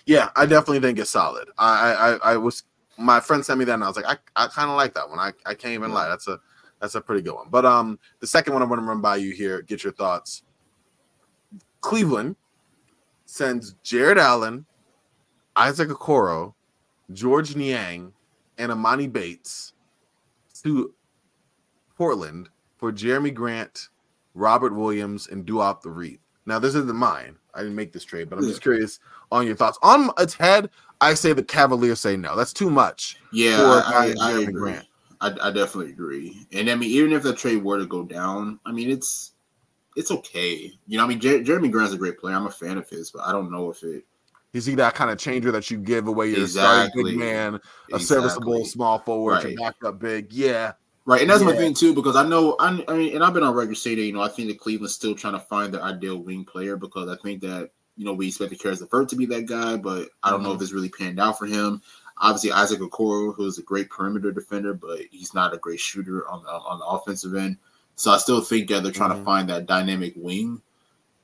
[0.05, 1.49] Yeah, I definitely think it's solid.
[1.57, 2.63] I I, I was
[2.97, 5.09] my friend sent me that and I was like, I, I kind of like that
[5.09, 5.19] one.
[5.19, 6.09] I, I can't even lie.
[6.09, 6.39] That's a
[6.81, 7.47] that's a pretty good one.
[7.49, 9.61] But um, the second one I'm going to run by you here.
[9.61, 10.43] Get your thoughts.
[11.81, 12.35] Cleveland
[13.25, 14.65] sends Jarrett Allen,
[15.55, 16.53] Isaac Okoro,
[17.13, 18.13] George Niang,
[18.57, 19.73] and Emoni Bates
[20.63, 20.93] to
[21.95, 23.89] Portland for Jerami Grant,
[24.33, 26.19] Robert Williams, and Duop Reath.
[26.45, 27.35] Now, this isn't mine.
[27.53, 28.99] I didn't make this trade, but I'm just curious
[29.31, 29.77] on your thoughts.
[29.81, 30.69] On its head,
[31.01, 32.35] I say the Cavaliers say no.
[32.35, 33.17] That's too much.
[33.31, 34.53] Yeah, I, I, I agree.
[34.53, 34.85] Grant.
[35.21, 36.47] I, I definitely agree.
[36.53, 39.33] And I mean, even if the trade were to go down, I mean, it's
[39.95, 40.71] it's okay.
[40.87, 42.35] You know, I mean, Jer- Jerami Grant's a great player.
[42.35, 44.05] I'm a fan of his, but I don't know if it.
[44.53, 47.03] Is he that kind of changer that you give away your exactly.
[47.03, 48.05] starting big man, a exactly.
[48.05, 49.49] serviceable small forward, right.
[49.49, 50.33] your backup big?
[50.33, 50.73] Yeah.
[51.09, 51.47] Right, and that's yeah.
[51.47, 53.97] my thing too, because I know I, I mean, and I've been on record saying
[53.97, 56.77] that you know I think that Cleveland's still trying to find their ideal wing player
[56.77, 59.75] because I think that you know we expect the Caris LeVert to be that guy,
[59.75, 60.49] but I don't mm-hmm.
[60.49, 61.81] know if it's really panned out for him.
[62.19, 66.43] Obviously, Isaac Okoro, who's a great perimeter defender, but he's not a great shooter on
[66.43, 67.57] the, on the offensive end.
[67.95, 69.21] So I still think that they're trying mm-hmm.
[69.21, 70.61] to find that dynamic wing.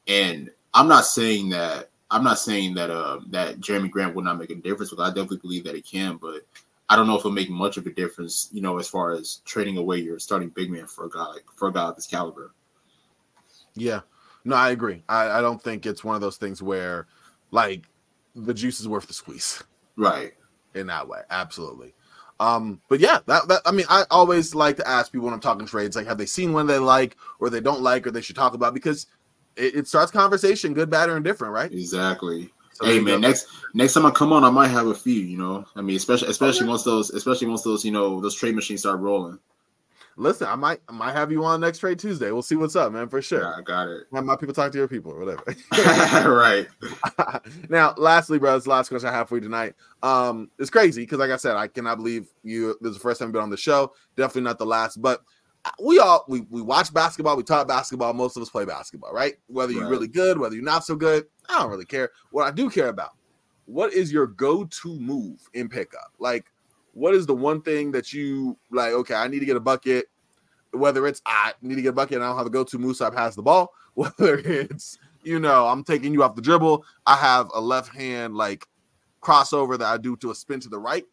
[0.07, 4.39] And I'm not saying that I'm not saying that uh that Jerami Grant would not
[4.39, 6.41] make a difference, because I definitely believe that he can, but
[6.89, 9.41] I don't know if it'll make much of a difference, you know, as far as
[9.45, 12.07] trading away your starting big man for a guy like for a guy of this
[12.07, 12.53] caliber.
[13.73, 14.01] Yeah.
[14.43, 15.03] No, I agree.
[15.09, 17.07] I, I don't think it's one of those things where
[17.51, 17.83] like
[18.35, 19.63] the juice is worth the squeeze.
[19.95, 20.33] Right
[20.75, 21.21] in that way.
[21.29, 21.93] Absolutely.
[22.39, 25.39] Um, but yeah, that, that I mean, I always like to ask people when I'm
[25.39, 28.21] talking trades, like, have they seen one they like or they don't like or they
[28.21, 29.07] should talk about because
[29.55, 31.71] it, it starts conversation, good, bad, or indifferent, right?
[31.71, 32.51] Exactly.
[32.75, 35.13] So hey man, next next time I come on, I might have a few.
[35.13, 38.53] You know, I mean, especially especially once those especially once those you know those trade
[38.53, 39.39] machines start rolling.
[40.17, 42.31] Listen, I might I might have you on next trade Tuesday.
[42.31, 43.43] We'll see what's up, man, for sure.
[43.43, 44.07] Yeah, I got it.
[44.13, 45.55] Have my people talk to your people or whatever.
[46.29, 46.67] right.
[47.69, 49.75] now, lastly, bro, this last question I have for you tonight.
[50.03, 52.77] Um, it's crazy because, like I said, I cannot believe you.
[52.81, 53.93] This is the first time you've been on the show.
[54.17, 55.21] Definitely not the last, but
[55.81, 58.13] we all we, we watch basketball, we talk basketball.
[58.13, 59.35] Most of us play basketball, right?
[59.47, 62.11] Whether you're really good, whether you're not so good, I don't really care.
[62.31, 63.11] What I do care about,
[63.65, 66.11] what is your go-to move in pickup?
[66.19, 66.45] Like
[66.95, 68.93] what is the one thing that you like?
[68.93, 70.05] Okay, I need to get a bucket.
[70.71, 72.79] Whether it's I need to get a bucket and I don't have to go to
[72.79, 73.71] Moose, I pass the ball.
[73.93, 78.35] Whether it's you know I'm taking you off the dribble, I have a left hand
[78.35, 78.67] like
[79.21, 81.05] crossover that I do to a spin to the right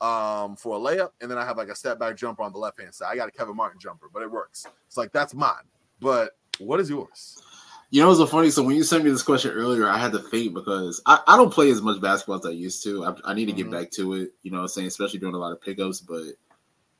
[0.00, 2.58] um for a layup, and then I have like a step back jumper on the
[2.58, 3.08] left hand side.
[3.12, 4.66] I got a Kevin Martin jumper, but it works.
[4.86, 5.64] It's like that's mine.
[6.00, 7.42] But what is yours?
[7.90, 8.50] You know, it's so funny.
[8.50, 11.36] So when you sent me this question earlier, I had to think because I, I
[11.36, 13.04] don't play as much basketball as I used to.
[13.04, 13.72] I, I need to get mm-hmm.
[13.72, 14.32] back to it.
[14.42, 16.00] You know, I'm saying especially doing a lot of pickups.
[16.00, 16.34] But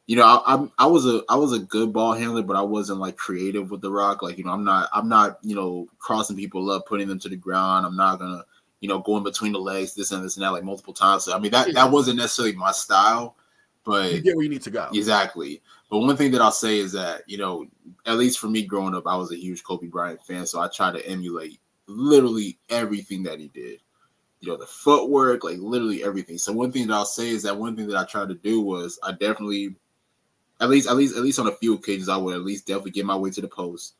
[0.07, 2.62] you know, I, I, I was a I was a good ball handler, but I
[2.62, 4.22] wasn't like creative with the rock.
[4.22, 7.28] Like you know, I'm not I'm not you know crossing people up, putting them to
[7.28, 7.84] the ground.
[7.84, 8.44] I'm not gonna
[8.81, 11.24] you know going between the legs, this and this and that like multiple times.
[11.24, 13.37] So I mean that that wasn't necessarily my style.
[13.85, 14.89] But you get where you need to go.
[14.93, 15.62] Exactly.
[15.89, 17.68] But one thing that I'll say is that, you know,
[18.05, 20.45] at least for me growing up, I was a huge Kobe Bryant fan.
[20.45, 23.79] So I try to emulate literally everything that he did.
[24.41, 26.39] you know, the footwork, like literally everything.
[26.39, 28.61] So one thing that I'll say is that one thing that I tried to do
[28.61, 29.74] was I definitely,
[30.61, 32.93] at least, at least, at least on a few occasions, I would at least definitely
[32.93, 33.95] get my way to the post,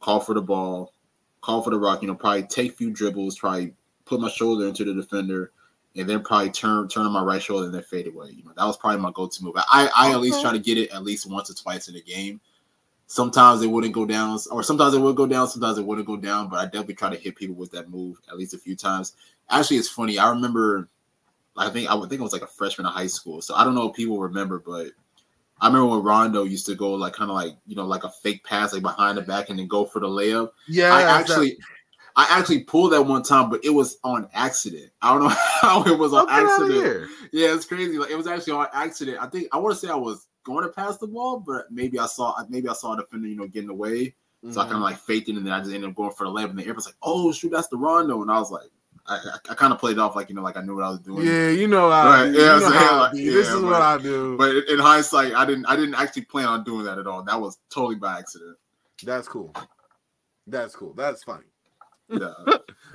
[0.00, 0.92] call for the ball,
[1.40, 2.02] call for the rock.
[2.02, 3.72] You know, probably take a few dribbles, try
[4.06, 5.52] put my shoulder into the defender,
[5.96, 8.30] and then probably turn turn on my right shoulder and then fade away.
[8.30, 9.54] You know, that was probably my go-to move.
[9.56, 12.00] I I at least try to get it at least once or twice in a
[12.00, 12.40] game.
[13.08, 16.16] Sometimes it wouldn't go down, or sometimes it would go down, sometimes it wouldn't go
[16.16, 16.48] down.
[16.48, 19.14] But I definitely try to hit people with that move at least a few times.
[19.48, 20.18] Actually, it's funny.
[20.18, 20.88] I remember,
[21.56, 23.62] I think I would think I was like a freshman in high school, so I
[23.64, 24.88] don't know if people remember, but
[25.60, 28.10] I remember when Rondo used to go like kind of like you know like a
[28.10, 30.50] fake pass like behind the back and then go for the layup.
[30.68, 31.50] Yeah, I actually.
[31.50, 31.75] That-
[32.16, 34.90] I actually pulled that one time, but it was on accident.
[35.02, 37.10] I don't know how it was on accident.
[37.30, 37.98] Yeah, it's crazy.
[37.98, 39.18] Like it was actually on accident.
[39.20, 41.98] I think I want to say I was going to pass the ball, but maybe
[41.98, 44.14] I saw maybe I saw a defender, you know, getting away.
[44.42, 44.58] So mm-hmm.
[44.60, 46.32] I kind of like faked it, and then I just ended up going for the
[46.32, 46.50] layup.
[46.50, 48.70] And the was like, "Oh shoot, that's the Rondo!" And I was like,
[49.06, 50.90] I, I, I kind of played off like you know, like I knew what I
[50.90, 51.26] was doing.
[51.26, 53.98] Yeah, you know, I, yeah, you know how like, yeah, this is but, what I
[53.98, 54.36] do.
[54.36, 57.22] But in hindsight, I didn't, I didn't actually plan on doing that at all.
[57.22, 58.56] That was totally by accident.
[59.02, 59.54] That's cool.
[60.46, 60.94] That's cool.
[60.94, 61.44] That's funny.
[62.08, 62.32] Yeah.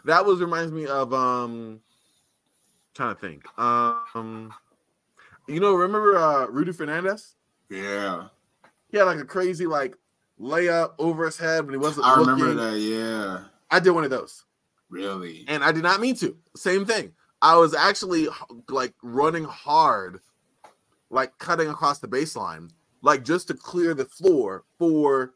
[0.06, 1.82] that was reminds me of um
[2.94, 3.46] trying to think.
[3.60, 4.54] Um
[5.48, 7.36] you know, remember uh Rudy Fernandez?
[7.70, 8.28] Yeah.
[8.90, 9.96] He had like a crazy like
[10.40, 12.06] layup over his head when he wasn't.
[12.06, 12.34] I looking.
[12.44, 13.44] remember that, yeah.
[13.70, 14.44] I did one of those.
[14.90, 15.46] Really?
[15.48, 16.36] And I did not mean to.
[16.56, 17.14] Same thing.
[17.42, 18.28] I was actually
[18.68, 20.20] like running hard,
[21.10, 22.70] like cutting across the baseline,
[23.02, 25.34] like just to clear the floor for,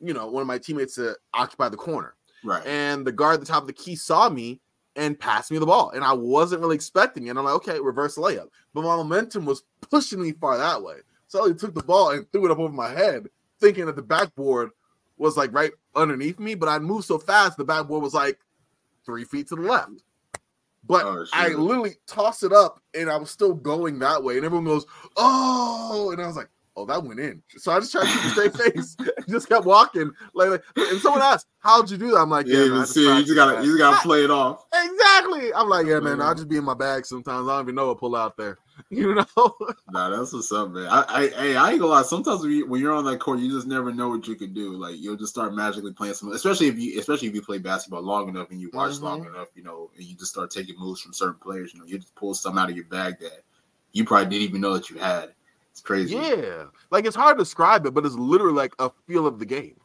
[0.00, 2.15] you know, one of my teammates to occupy the corner.
[2.46, 2.66] Right.
[2.66, 4.60] And the guard at the top of the key saw me
[4.94, 5.90] and passed me the ball.
[5.90, 7.30] And I wasn't really expecting it.
[7.30, 8.48] And I'm like, okay, reverse layup.
[8.72, 10.96] But my momentum was pushing me far that way.
[11.28, 13.26] So I took the ball and threw it up over my head,
[13.60, 14.70] thinking that the backboard
[15.18, 16.54] was like right underneath me.
[16.54, 18.38] But I moved so fast, the backboard was like
[19.04, 20.02] three feet to the left.
[20.86, 24.36] But oh, I literally tossed it up and I was still going that way.
[24.36, 24.86] And everyone goes,
[25.16, 26.10] oh.
[26.12, 27.42] And I was like, oh, that went in.
[27.56, 30.12] So I just tried to keep a straight face and just kept walking.
[30.34, 32.18] Like, and someone asked, how'd you do that?
[32.18, 34.64] I'm like, yeah, yeah man, see, you just gotta you just gotta play it off.
[34.72, 35.52] Exactly.
[35.54, 37.48] I'm like, yeah, man, I'll just be in my bag sometimes.
[37.48, 38.58] I don't even know what pull out there.
[38.90, 39.56] You know?
[39.90, 40.86] nah, that's what's up, man.
[40.86, 42.02] I, I, hey, I ain't gonna lie.
[42.02, 44.52] Sometimes when, you, when you're on that court, you just never know what you can
[44.52, 44.74] do.
[44.74, 48.02] Like you'll just start magically playing some, Especially if you, especially if you play basketball
[48.02, 49.04] long enough and you watch mm-hmm.
[49.04, 51.72] long enough, you know, and you just start taking moves from certain players.
[51.72, 53.44] You know, you just pull something out of your bag that
[53.92, 55.32] you probably didn't even know that you had.
[55.76, 56.14] It's crazy.
[56.14, 59.44] Yeah, like it's hard to describe it, but it's literally like a feel of the
[59.44, 59.78] game.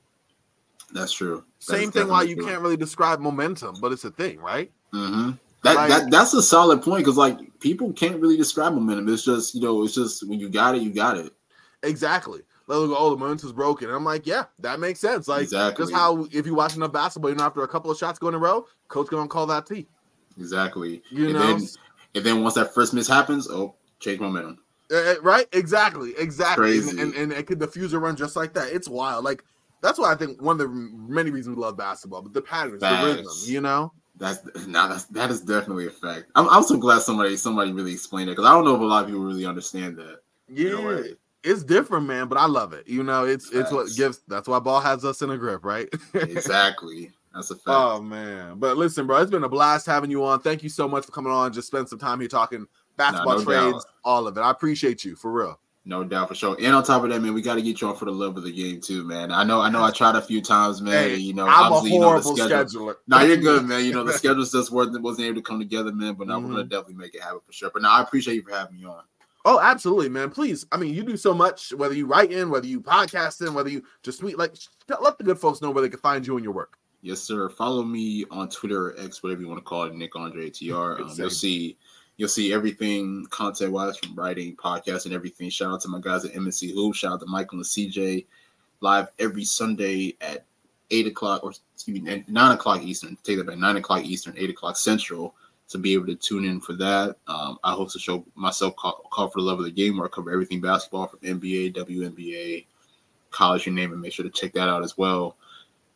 [0.94, 1.44] That's true.
[1.60, 2.08] Same thing.
[2.08, 2.46] Why you true.
[2.46, 4.72] can't really describe momentum, but it's a thing, right?
[4.94, 5.32] Mm-hmm.
[5.64, 9.10] That, like, that that's a solid point because like people can't really describe momentum.
[9.10, 11.34] It's just you know, it's just when you got it, you got it.
[11.84, 12.40] Exactly.
[12.68, 13.88] Like, oh, the momentum's broken.
[13.88, 15.28] And I'm like, yeah, that makes sense.
[15.28, 15.84] Like, exactly.
[15.84, 18.30] just how if you watch enough basketball, you know, after a couple of shots go
[18.30, 19.90] in a row, coach gonna call that T.
[20.40, 21.04] Exactly.
[21.10, 21.68] You and know, then,
[22.16, 24.60] and then once that first miss happens, oh, change momentum.
[24.92, 25.48] Uh, right?
[25.54, 26.14] Exactly.
[26.18, 26.80] Exactly.
[26.80, 28.74] And, and, and, it could diffuse a run just like that.
[28.74, 29.24] It's wild.
[29.24, 29.44] Like
[29.82, 32.82] that's why I think one of the many reasons we love basketball, but the patterns,
[32.82, 33.94] the rhythm, you know.
[34.18, 36.26] That's now that's that is definitely a fact.
[36.36, 38.84] I'm, I'm so glad somebody somebody really explained it because I don't know if a
[38.84, 40.20] lot of people really understand that.
[40.48, 41.02] Yeah,
[41.44, 42.88] it's different, man, but I love it.
[42.88, 43.60] You know, it's Facts.
[43.60, 44.22] it's what gives.
[44.28, 45.90] That's why ball has us in a grip, right?
[46.14, 47.12] exactly.
[47.34, 47.66] That's a fact.
[47.68, 50.42] Oh man, but listen, bro, it's been a blast having you on.
[50.42, 51.54] Thank you so much for coming on.
[51.54, 52.68] Just spend some time here talking
[53.02, 53.94] basketball no trades, doubt.
[54.04, 54.42] all of it.
[54.42, 55.60] I appreciate you for real.
[55.84, 56.56] No doubt for sure.
[56.62, 58.38] And on top of that, man, we got to get you on for the love
[58.38, 59.32] of the game too, man.
[59.32, 60.94] I know, I know, I tried a few times, man.
[60.94, 62.86] Hey, you know, I'm a horrible you know, the schedule.
[62.86, 62.96] scheduler.
[63.08, 63.84] No, you're good, man.
[63.84, 66.14] You know, the schedules just wasn't wasn't able to come together, man.
[66.14, 66.50] But now mm-hmm.
[66.50, 67.72] we're gonna definitely make it happen for sure.
[67.74, 69.02] But now I appreciate you for having me on.
[69.44, 70.30] Oh, absolutely, man.
[70.30, 70.68] Please.
[70.72, 73.70] I mean, you do so much, whether you write in, whether you podcast in, whether
[73.70, 74.54] you just tweet, like
[74.88, 76.78] let the good folks know where they can find you and your work.
[77.02, 77.50] Yes, sir.
[77.50, 80.74] Follow me on Twitter X, whatever you want to call it, Nick Andre TR.
[81.02, 81.78] Um, you'll see
[82.22, 85.50] You'll see everything content wise from writing, podcast, and everything.
[85.50, 86.94] Shout out to my guys at MNC Hoop.
[86.94, 88.28] Shout out to Michael and CJ.
[88.80, 90.46] Live every Sunday at
[90.92, 93.18] eight o'clock or excuse me, nine o'clock Eastern.
[93.24, 95.34] Take that back, nine o'clock Eastern, eight o'clock Central.
[95.70, 99.02] To be able to tune in for that, um, I host a show myself called,
[99.10, 102.68] called, "For the Love of the Game," where I cover everything basketball from NBA, WNBA,
[103.32, 103.96] college, you name it.
[103.96, 105.38] Make sure to check that out as well.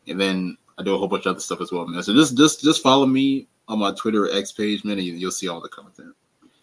[0.07, 2.01] And then I do a whole bunch of other stuff as well, man.
[2.01, 5.47] So just just just follow me on my Twitter X page, man, and you'll see
[5.47, 6.13] all the content.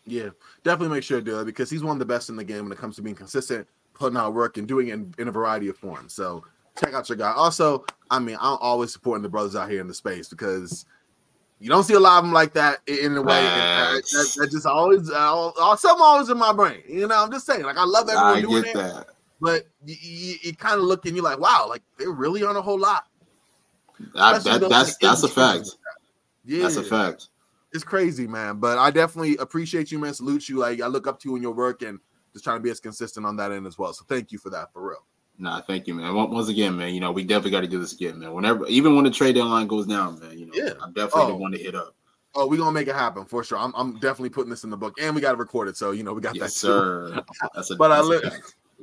[0.04, 0.30] Yeah,
[0.64, 2.64] definitely make sure to do it because he's one of the best in the game
[2.64, 5.32] when it comes to being consistent, putting out work, and doing it in, in a
[5.32, 6.12] variety of forms.
[6.12, 6.44] So
[6.80, 7.32] check out your guy.
[7.32, 10.86] Also, I mean, I'm always supporting the brothers out here in the space because
[11.60, 13.42] you don't see a lot of them like that in a way.
[13.42, 16.82] That, that, that, just always, uh, something always in my brain.
[16.88, 19.06] You know, I'm just saying, like, I love everyone I doing it, that.
[19.40, 22.56] but you, you, you kind of look and you're like, wow, like they're really on
[22.56, 23.06] a whole lot.
[24.14, 25.76] That, that that's that's a fact.
[26.44, 26.62] Yeah.
[26.62, 27.28] That's a fact.
[27.72, 28.58] it's crazy, man.
[28.58, 30.14] But I definitely appreciate you, man.
[30.14, 30.58] Salute you.
[30.58, 31.98] Like I look up to you in your work and
[32.32, 33.92] just trying to be as consistent on that end as well.
[33.92, 35.06] So thank you for that, for real.
[35.38, 36.14] Nah, thank you, man.
[36.14, 38.32] Once again, man, you know, we definitely got to do this again, man.
[38.32, 40.74] Whenever, even when the trade deadline goes down, man, you know, yeah.
[40.80, 41.28] I'm definitely oh.
[41.28, 41.94] the one to hit up.
[42.34, 43.58] Oh, we're gonna make it happen for sure.
[43.58, 45.90] I'm, I'm definitely putting this in the book, and we got to record it, so
[45.90, 46.50] you know we got yes, that.
[46.52, 47.22] Sir,
[47.54, 48.24] that's a, but that's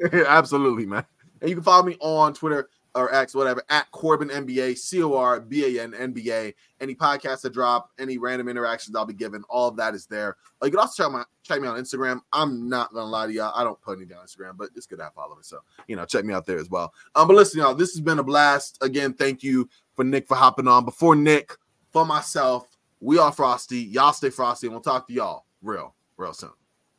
[0.04, 1.04] I li- absolutely, man.
[1.42, 5.04] And you can follow me on Twitter or X, whatever, at Corban NBA, NBA, C
[5.04, 6.54] O R B A N N B A.
[6.82, 10.38] Any podcasts that drop, any random interactions I'll be giving, all of that is there.
[10.62, 12.22] Uh, you can also check my check me on Instagram.
[12.34, 14.98] I'm not gonna lie to y'all, I don't put anything on Instagram, but it's good
[14.98, 15.48] to have followers.
[15.48, 16.94] So you know, check me out there as well.
[17.16, 18.78] Um, but listen, y'all, this has been a blast.
[18.82, 20.86] Again, thank you for Nick for hopping on.
[20.86, 21.56] Before Nick,
[21.92, 23.80] for myself, we are Frosty.
[23.80, 26.52] Y'all stay frosty, and we'll talk to y'all real, real soon.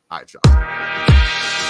[0.09, 1.60] All right, y'all.